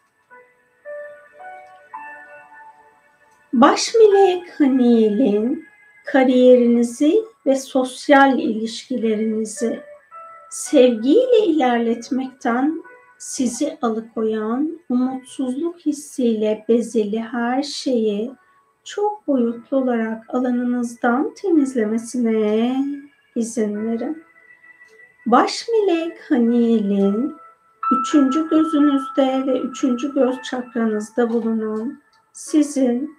[3.53, 5.65] Baş melek Hanil'in
[6.05, 7.15] kariyerinizi
[7.45, 9.94] ve sosyal ilişkilerinizi
[10.55, 12.83] sevgiyle ilerletmekten
[13.17, 18.31] sizi alıkoyan umutsuzluk hissiyle bezeli her şeyi
[18.83, 22.75] çok boyutlu olarak alanınızdan temizlemesine
[23.35, 24.23] izin verin.
[25.25, 27.35] Baş melek Haniel'in
[28.01, 32.01] üçüncü gözünüzde ve üçüncü göz çakranızda bulunan
[32.33, 33.17] sizin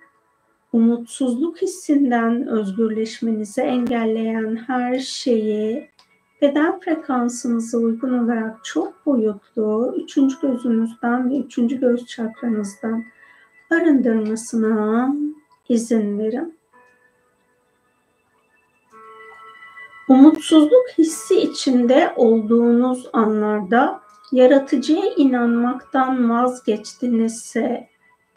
[0.73, 5.96] umutsuzluk hissinden özgürleşmenizi engelleyen her şeyi
[6.43, 13.05] beden frekansınıza uygun olarak çok boyutlu üçüncü gözünüzden ve üçüncü göz çakranızdan
[13.71, 15.15] arındırmasına
[15.69, 16.57] izin verin.
[20.09, 24.01] Umutsuzluk hissi içinde olduğunuz anlarda
[24.33, 27.89] yaratıcıya inanmaktan vazgeçtinizse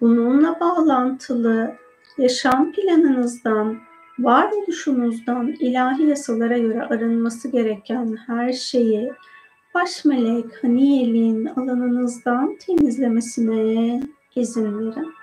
[0.02, 1.76] bununla bağlantılı
[2.18, 3.78] yaşam planınızdan,
[4.24, 9.12] varoluşunuzdan ilahi yasalara göre arınması gereken her şeyi
[9.76, 14.04] baş melek Haniyel'in alanınızdan temizlemesine
[14.36, 15.14] izin verin.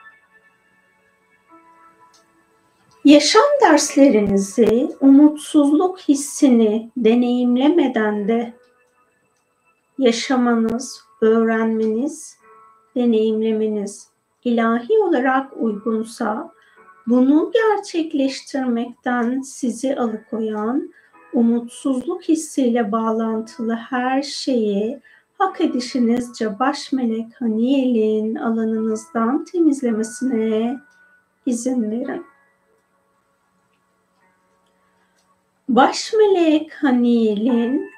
[3.04, 8.54] Yaşam derslerinizi, umutsuzluk hissini deneyimlemeden de
[9.98, 12.36] yaşamanız, öğrenmeniz,
[12.96, 14.08] deneyimlemeniz
[14.44, 16.55] ilahi olarak uygunsa
[17.06, 20.92] bunu gerçekleştirmekten sizi alıkoyan
[21.32, 25.00] umutsuzluk hissiyle bağlantılı her şeyi
[25.38, 30.76] hak edişinizce baş melek Haniyel'in alanınızdan temizlemesine
[31.46, 32.26] izin verin.
[35.68, 37.90] Baş melek Haniyel'in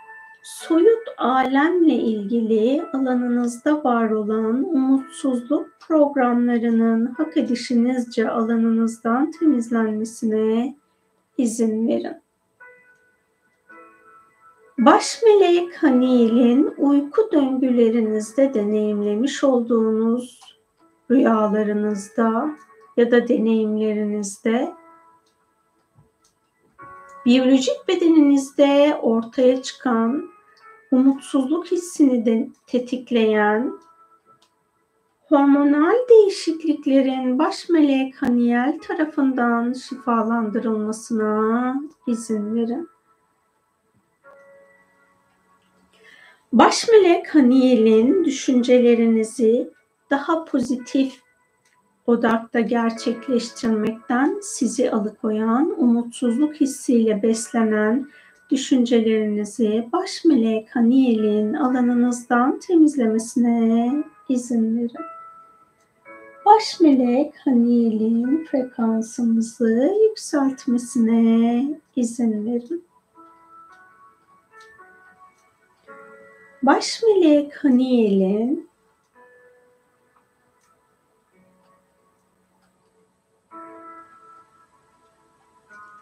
[0.48, 10.76] soyut alemle ilgili alanınızda var olan umutsuzluk programlarının hak edişinizce alanınızdan temizlenmesine
[11.38, 12.16] izin verin.
[14.78, 20.40] Baş melek Haniyel'in uyku döngülerinizde deneyimlemiş olduğunuz
[21.10, 22.50] rüyalarınızda
[22.96, 24.72] ya da deneyimlerinizde
[27.26, 30.37] biyolojik bedeninizde ortaya çıkan
[30.90, 33.72] umutsuzluk hissini de tetikleyen
[35.28, 41.74] hormonal değişikliklerin baş melek Haniel tarafından şifalandırılmasına
[42.06, 42.88] izin verin.
[46.52, 49.70] Baş melek Haniel'in düşüncelerinizi
[50.10, 51.22] daha pozitif
[52.06, 58.08] odakta gerçekleştirmekten sizi alıkoyan, umutsuzluk hissiyle beslenen
[58.50, 65.06] düşüncelerinizi baş melek Haniel'in alanınızdan temizlemesine izin verin.
[66.46, 71.64] Baş melek Haniel'in frekansımızı yükseltmesine
[71.96, 72.84] izin verin.
[76.62, 78.68] Baş melek Haniel'in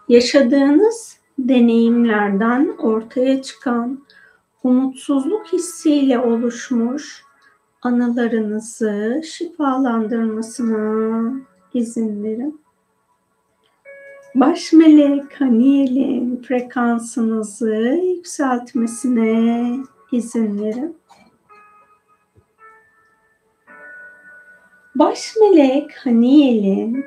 [0.08, 4.04] yaşadığınız deneyimlerden ortaya çıkan
[4.64, 7.22] umutsuzluk hissiyle oluşmuş
[7.82, 11.32] anılarınızı şifalandırmasına
[11.74, 12.60] izin verin.
[14.34, 19.76] Baş melek Haniel'in frekansınızı yükseltmesine
[20.12, 20.96] izin verin.
[24.94, 27.04] Baş melek Haniel'in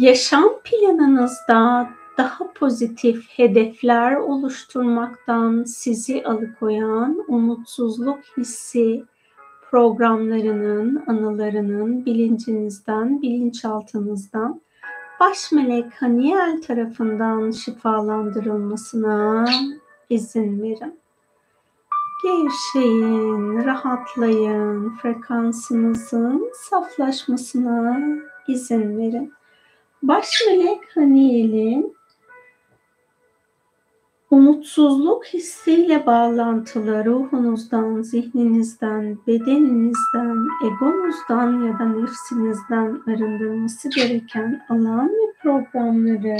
[0.00, 9.04] yaşam planınızda daha pozitif hedefler oluşturmaktan sizi alıkoyan umutsuzluk hissi
[9.70, 14.60] programlarının, anılarının bilincinizden, bilinçaltınızdan
[15.20, 19.44] baş melek Haniel tarafından şifalandırılmasına
[20.10, 21.00] izin verin.
[22.22, 28.00] Gevşeyin, rahatlayın, frekansınızın saflaşmasına
[28.48, 29.32] izin verin.
[30.02, 31.96] Baş melek Haniel'in
[34.30, 46.36] umutsuzluk hissiyle bağlantılı ruhunuzdan, zihninizden, bedeninizden, egonuzdan ya da nefsinizden arındırması gereken alan ve programları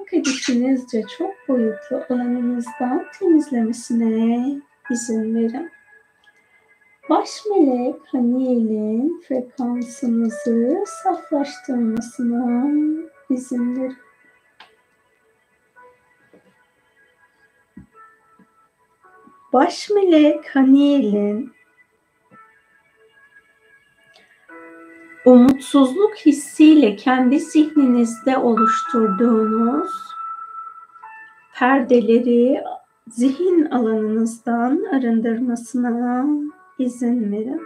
[0.00, 4.60] akadişinizce çok boyutlu alanınızdan temizlemesine
[4.90, 5.70] izin verin.
[7.10, 12.70] Baş melek Haniel'in frekansınızı saflaştırmasına
[13.30, 13.96] izin verin.
[19.52, 21.52] Baş melek Haniel'in
[25.24, 29.90] umutsuzluk hissiyle kendi zihninizde oluşturduğunuz
[31.54, 32.64] perdeleri
[33.08, 36.26] zihin alanınızdan arındırmasına
[36.80, 37.62] izin verin.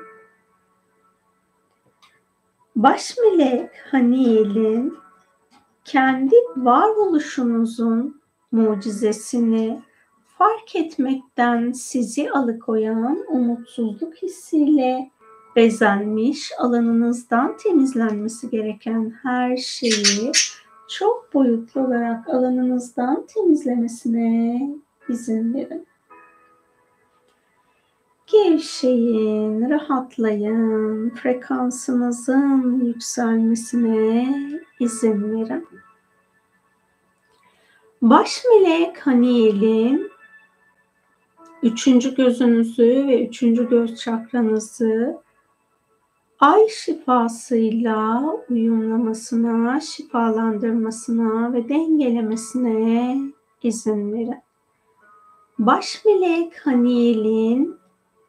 [2.77, 4.95] Baş melek Haniel'in
[5.85, 8.21] kendi varoluşunuzun
[8.53, 9.81] mucizesini
[10.39, 15.11] fark etmekten sizi alıkoyan umutsuzluk hissiyle
[15.57, 20.33] bezenmiş alanınızdan temizlenmesi gereken her şeyi
[20.89, 24.61] çok boyutlu olarak alanınızdan temizlemesine
[25.09, 25.87] izin verin.
[28.27, 34.29] Gevşeyin, rahatlayın, frekansınızın yükselmesine
[34.81, 35.69] izin verin.
[38.03, 40.11] Baş melek Haniel'in
[41.63, 45.19] üçüncü gözünüzü ve üçüncü göz çakranızı
[46.41, 53.19] ay şifasıyla uyumlamasına, şifalandırmasına ve dengelemesine
[53.63, 54.43] izin verin.
[55.59, 57.84] Baş melek Haniel'in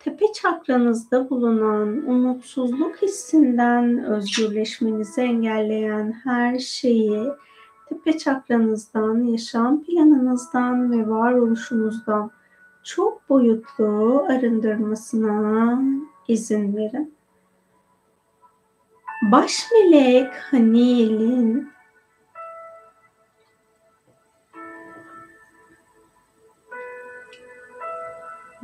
[0.05, 7.27] tepe çakranızda bulunan umutsuzluk hissinden özgürleşmenizi engelleyen her şeyi
[7.89, 12.31] tepe çakranızdan, yaşam planınızdan ve varoluşunuzdan
[12.83, 15.81] çok boyutlu arındırmasına
[16.27, 17.13] izin verin.
[19.31, 21.69] Baş melek Haniel'in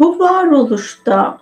[0.01, 1.37] bu varoluşta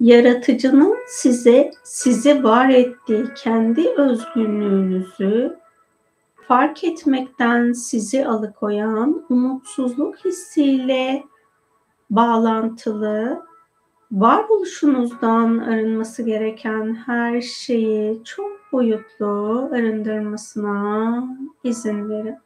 [0.00, 5.58] yaratıcının size sizi var ettiği kendi özgünlüğünüzü
[6.48, 11.24] fark etmekten sizi alıkoyan umutsuzluk hissiyle
[12.10, 13.42] bağlantılı
[14.12, 21.24] varoluşunuzdan arınması gereken her şeyi çok boyutlu arındırmasına
[21.64, 22.36] izin verin.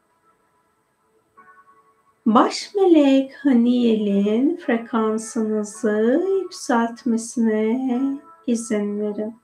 [2.27, 9.37] Baş melek Haniel'in frekansınızı yükseltmesine izin verin.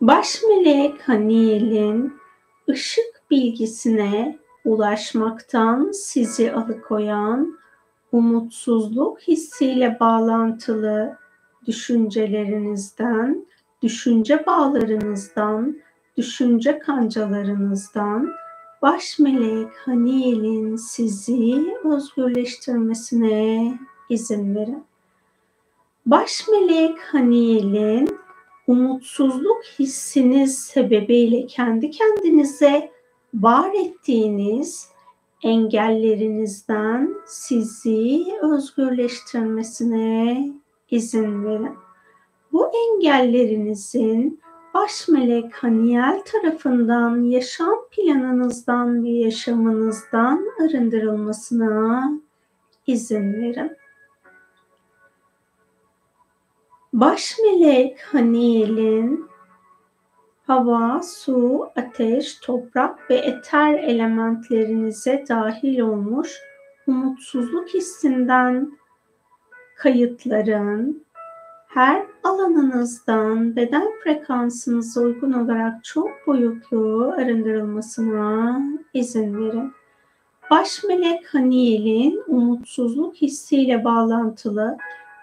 [0.00, 2.14] Baş melek Haniel'in
[2.68, 7.58] ışık bilgisine ulaşmaktan sizi alıkoyan
[8.12, 11.18] umutsuzluk hissiyle bağlantılı
[11.66, 13.46] düşüncelerinizden,
[13.82, 15.76] düşünce bağlarınızdan,
[16.16, 18.45] düşünce kancalarınızdan
[18.82, 23.78] baş melek Haniel'in sizi özgürleştirmesine
[24.10, 24.84] izin verin.
[26.06, 28.18] Baş melek Haniel'in
[28.66, 32.90] umutsuzluk hissiniz sebebiyle kendi kendinize
[33.34, 34.88] var ettiğiniz
[35.42, 40.48] engellerinizden sizi özgürleştirmesine
[40.90, 41.74] izin verin.
[42.52, 44.40] Bu engellerinizin
[44.76, 52.10] baş melek Haniel tarafından yaşam planınızdan ve yaşamınızdan arındırılmasına
[52.86, 53.76] izin verin.
[56.92, 59.26] Baş melek Haniel'in
[60.46, 66.38] hava, su, ateş, toprak ve eter elementlerinize dahil olmuş
[66.86, 68.78] umutsuzluk hissinden
[69.76, 71.05] kayıtların
[71.76, 78.60] her alanınızdan beden frekansınıza uygun olarak çok boyutlu arındırılmasına
[78.94, 79.72] izin verin.
[80.50, 84.76] Baş melek Haniel'in umutsuzluk hissiyle bağlantılı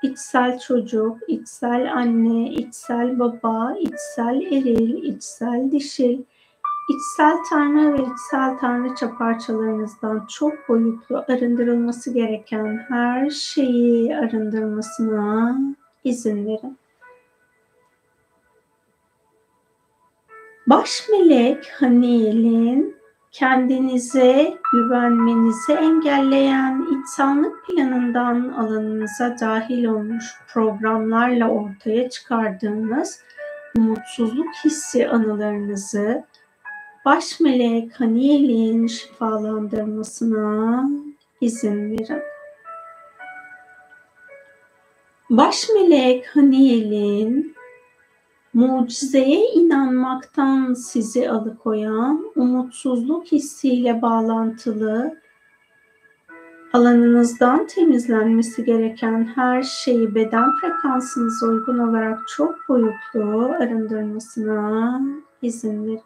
[0.03, 6.21] içsel çocuk, içsel anne, içsel baba, içsel eril, içsel dişil,
[6.89, 15.57] içsel tanrı ve içsel tanrıça parçalarınızdan çok boyutlu arındırılması gereken her şeyi arındırmasına
[16.03, 16.77] izin verin.
[20.67, 22.95] Baş melek Haniel'in
[23.31, 33.19] kendinize güvenmenizi engelleyen insanlık planından alanınıza dahil olmuş programlarla ortaya çıkardığınız
[33.77, 36.23] umutsuzluk hissi anılarınızı
[37.05, 40.83] baş melek Haniel'in şifalandırmasına
[41.41, 42.32] izin verin.
[45.37, 47.55] Baş melek Haniel'in
[48.53, 55.17] mucizeye inanmaktan sizi alıkoyan umutsuzluk hissiyle bağlantılı
[56.73, 65.01] alanınızdan temizlenmesi gereken her şeyi beden frekansınıza uygun olarak çok boyutlu arındırmasına
[65.41, 66.01] izin verin.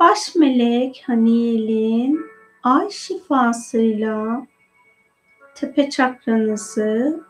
[0.00, 2.20] Baş melek Haniel'in
[2.62, 4.46] ay şifasıyla
[5.54, 7.28] tepe çakranızı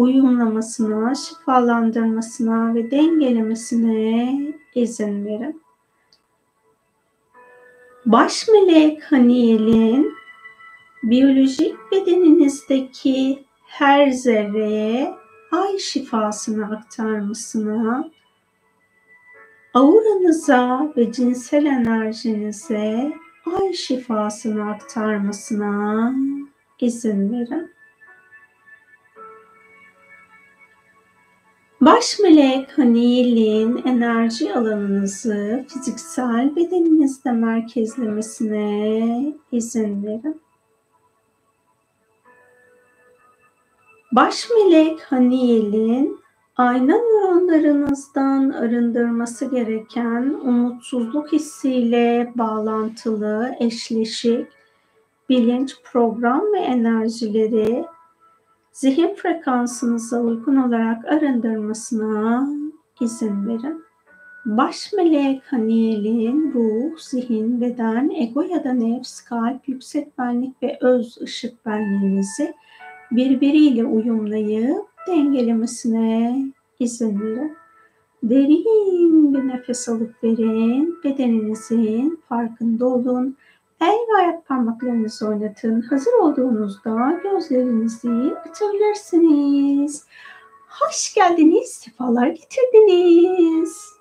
[0.00, 4.38] uyumlamasına, şifalandırmasına ve dengelemesine
[4.74, 5.62] izin verin.
[8.06, 10.12] Baş melek Haniel'in
[11.02, 15.14] biyolojik bedeninizdeki her zerreye
[15.52, 18.10] ay şifasını aktarmasına,
[19.74, 23.12] auranıza ve cinsel enerjinize
[23.60, 26.14] ay şifasını aktarmasına
[26.80, 27.79] izin verin.
[31.80, 40.40] Baş melek Haniel'in enerji alanınızı fiziksel bedeninizde merkezlemesine izin verin.
[44.12, 46.20] Baş melek Haniel'in
[46.56, 54.46] ayna nöronlarınızdan arındırması gereken umutsuzluk hissiyle bağlantılı, eşleşik
[55.28, 57.84] bilinç, program ve enerjileri
[58.80, 62.48] zihin frekansınıza uygun olarak arındırmasına
[63.00, 63.84] izin verin.
[64.44, 71.18] Baş melek Haniel'in ruh, zihin, beden, ego ya da nefs, kalp, yüksek benlik ve öz
[71.22, 72.54] ışık benliğinizi
[73.10, 76.36] birbiriyle uyumlayıp dengelemesine
[76.78, 77.56] izin verin.
[78.22, 80.98] Derin bir nefes alıp verin.
[81.04, 83.36] Bedeninizin farkında olun.
[83.80, 85.80] El ve ayak parmaklarınızı oynatın.
[85.80, 90.06] Hazır olduğunuzda gözlerinizi açabilirsiniz.
[90.68, 94.00] Hoş geldiniz, sefalar getirdiniz.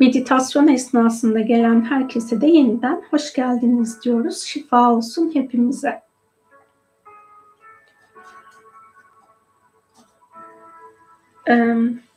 [0.00, 4.42] Meditasyon esnasında gelen herkese de yeniden hoş geldiniz diyoruz.
[4.42, 6.07] Şifa olsun hepimize.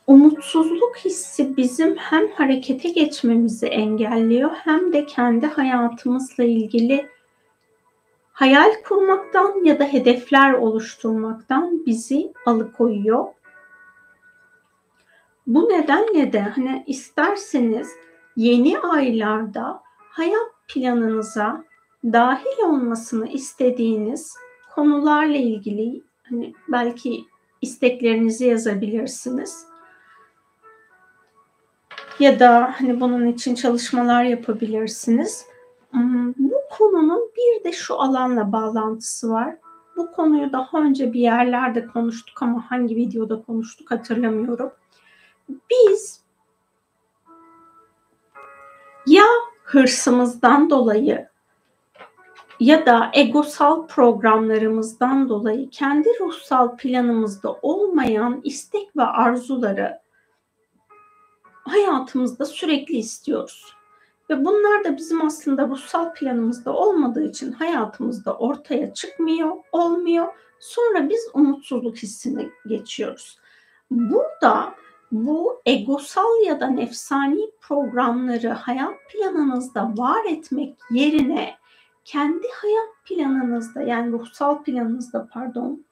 [0.06, 7.08] Umutsuzluk hissi bizim hem harekete geçmemizi engelliyor hem de kendi hayatımızla ilgili
[8.32, 13.26] hayal kurmaktan ya da hedefler oluşturmaktan bizi alıkoyuyor.
[15.46, 17.90] Bu nedenle de hani isterseniz
[18.36, 21.64] yeni aylarda hayat planınıza
[22.04, 24.36] dahil olmasını istediğiniz
[24.74, 27.24] konularla ilgili hani belki
[27.62, 29.66] isteklerinizi yazabilirsiniz.
[32.18, 35.46] Ya da hani bunun için çalışmalar yapabilirsiniz.
[35.90, 39.56] Hmm, bu konunun bir de şu alanla bağlantısı var.
[39.96, 44.72] Bu konuyu daha önce bir yerlerde konuştuk ama hangi videoda konuştuk hatırlamıyorum.
[45.48, 46.22] Biz
[49.06, 49.24] ya
[49.64, 51.31] hırsımızdan dolayı
[52.62, 60.00] ya da egosal programlarımızdan dolayı kendi ruhsal planımızda olmayan istek ve arzuları
[61.52, 63.74] hayatımızda sürekli istiyoruz.
[64.30, 70.28] Ve bunlar da bizim aslında ruhsal planımızda olmadığı için hayatımızda ortaya çıkmıyor, olmuyor.
[70.60, 73.38] Sonra biz umutsuzluk hissine geçiyoruz.
[73.90, 74.74] Burada
[75.12, 81.61] bu egosal ya da nefsani programları hayat planınızda var etmek yerine
[82.04, 85.84] kendi hayat planınızda yani ruhsal planınızda pardon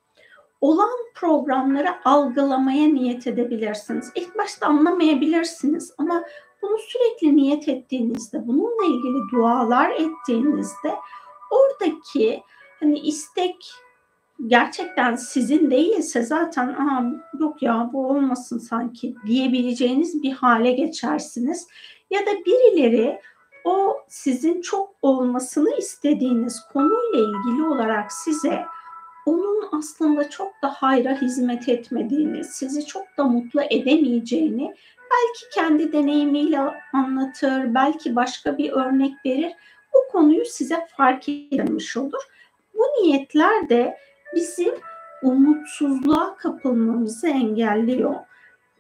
[0.61, 4.13] olan programları algılamaya niyet edebilirsiniz.
[4.15, 6.25] İlk başta anlamayabilirsiniz ama
[6.63, 10.95] bunu sürekli niyet ettiğinizde, bununla ilgili dualar ettiğinizde
[11.51, 12.43] oradaki
[12.81, 13.73] hani istek
[14.47, 17.05] gerçekten sizin değilse zaten Aa,
[17.41, 21.69] yok ya bu olmasın sanki diyebileceğiniz bir hale geçersiniz.
[22.11, 23.21] Ya da birileri
[23.65, 28.65] o sizin çok olmasını istediğiniz konuyla ilgili olarak size
[29.27, 34.75] onun aslında çok da hayra hizmet etmediğini, sizi çok da mutlu edemeyeceğini
[35.11, 36.61] belki kendi deneyimiyle
[36.93, 39.53] anlatır, belki başka bir örnek verir.
[39.95, 42.23] Bu konuyu size fark edilmiş olur.
[42.75, 43.97] Bu niyetler de
[44.35, 44.75] bizim
[45.23, 48.15] umutsuzluğa kapılmamızı engelliyor.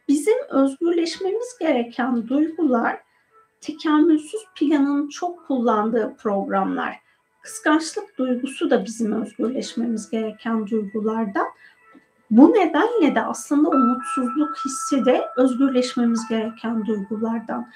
[0.08, 3.00] Bizim özgürleşmemiz gereken duygular
[3.60, 7.00] tekamülsüz planın çok kullandığı programlar.
[7.42, 11.46] Kıskançlık duygusu da bizim özgürleşmemiz gereken duygulardan.
[12.30, 17.70] Bu nedenle de aslında umutsuzluk hissi de özgürleşmemiz gereken duygulardan.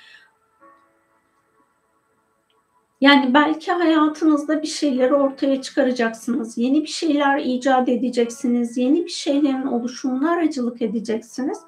[3.01, 6.59] Yani belki hayatınızda bir şeyleri ortaya çıkaracaksınız.
[6.59, 8.77] Yeni bir şeyler icat edeceksiniz.
[8.77, 11.59] Yeni bir şeylerin oluşumuna aracılık edeceksiniz.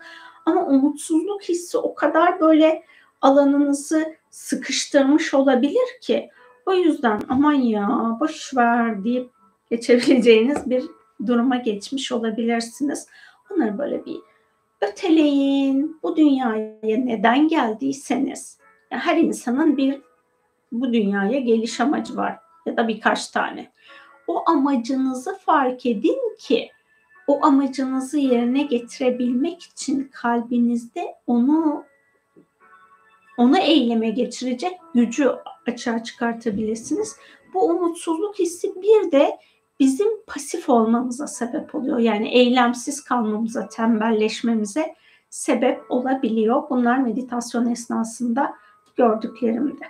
[0.46, 2.82] Ama umutsuzluk hissi o kadar böyle
[3.20, 6.30] alanınızı sıkıştırmış olabilir ki
[6.66, 9.30] o yüzden aman ya boş ver deyip
[9.70, 10.84] geçebileceğiniz bir
[11.26, 13.08] duruma geçmiş olabilirsiniz.
[13.50, 14.16] Onları böyle bir
[14.80, 15.98] öteleyin.
[16.02, 18.58] Bu dünyaya neden geldiyseniz
[18.90, 20.00] yani her insanın bir
[20.72, 23.72] bu dünyaya geliş amacı var ya da birkaç tane.
[24.26, 26.70] O amacınızı fark edin ki
[27.26, 31.84] o amacınızı yerine getirebilmek için kalbinizde onu
[33.36, 35.30] onu eyleme geçirecek gücü
[35.66, 37.16] açığa çıkartabilirsiniz.
[37.54, 39.38] Bu umutsuzluk hissi bir de
[39.80, 41.98] bizim pasif olmamıza sebep oluyor.
[41.98, 44.94] Yani eylemsiz kalmamıza, tembelleşmemize
[45.30, 46.62] sebep olabiliyor.
[46.70, 48.54] Bunlar meditasyon esnasında
[48.96, 49.84] gördüklerimde.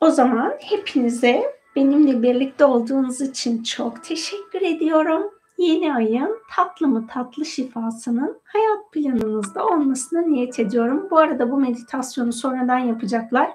[0.00, 5.30] O zaman hepinize benimle birlikte olduğunuz için çok teşekkür ediyorum
[5.64, 11.08] yeni ayın tatlı mı tatlı şifasının hayat planınızda olmasına niyet ediyorum.
[11.10, 13.50] Bu arada bu meditasyonu sonradan yapacaklar.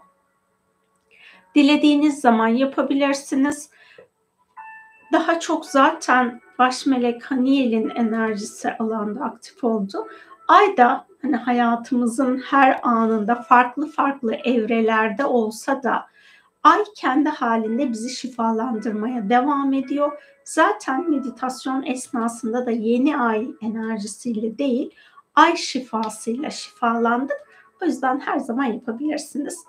[1.56, 3.70] Dilediğiniz zaman yapabilirsiniz.
[5.14, 10.08] Daha çok zaten baş melek Haniel'in enerjisi alanda aktif oldu.
[10.48, 16.06] Ay da hani hayatımızın her anında farklı farklı evrelerde olsa da
[16.66, 20.12] Ay kendi halinde bizi şifalandırmaya devam ediyor.
[20.46, 24.96] Zaten meditasyon esnasında da yeni ay enerjisiyle değil,
[25.36, 27.38] ay şifasıyla şifalandık.
[27.82, 29.66] O yüzden her zaman yapabilirsiniz.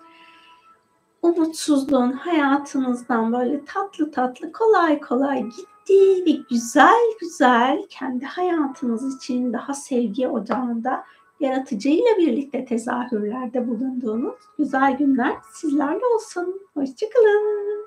[1.22, 9.74] Umutsuzluğun hayatınızdan böyle tatlı tatlı kolay kolay gitti ve güzel güzel kendi hayatınız için daha
[9.74, 11.04] sevgi ocağında
[11.40, 16.60] yaratıcıyla birlikte tezahürlerde bulunduğunuz güzel günler sizlerle olsun.
[16.74, 17.85] Hoşçakalın.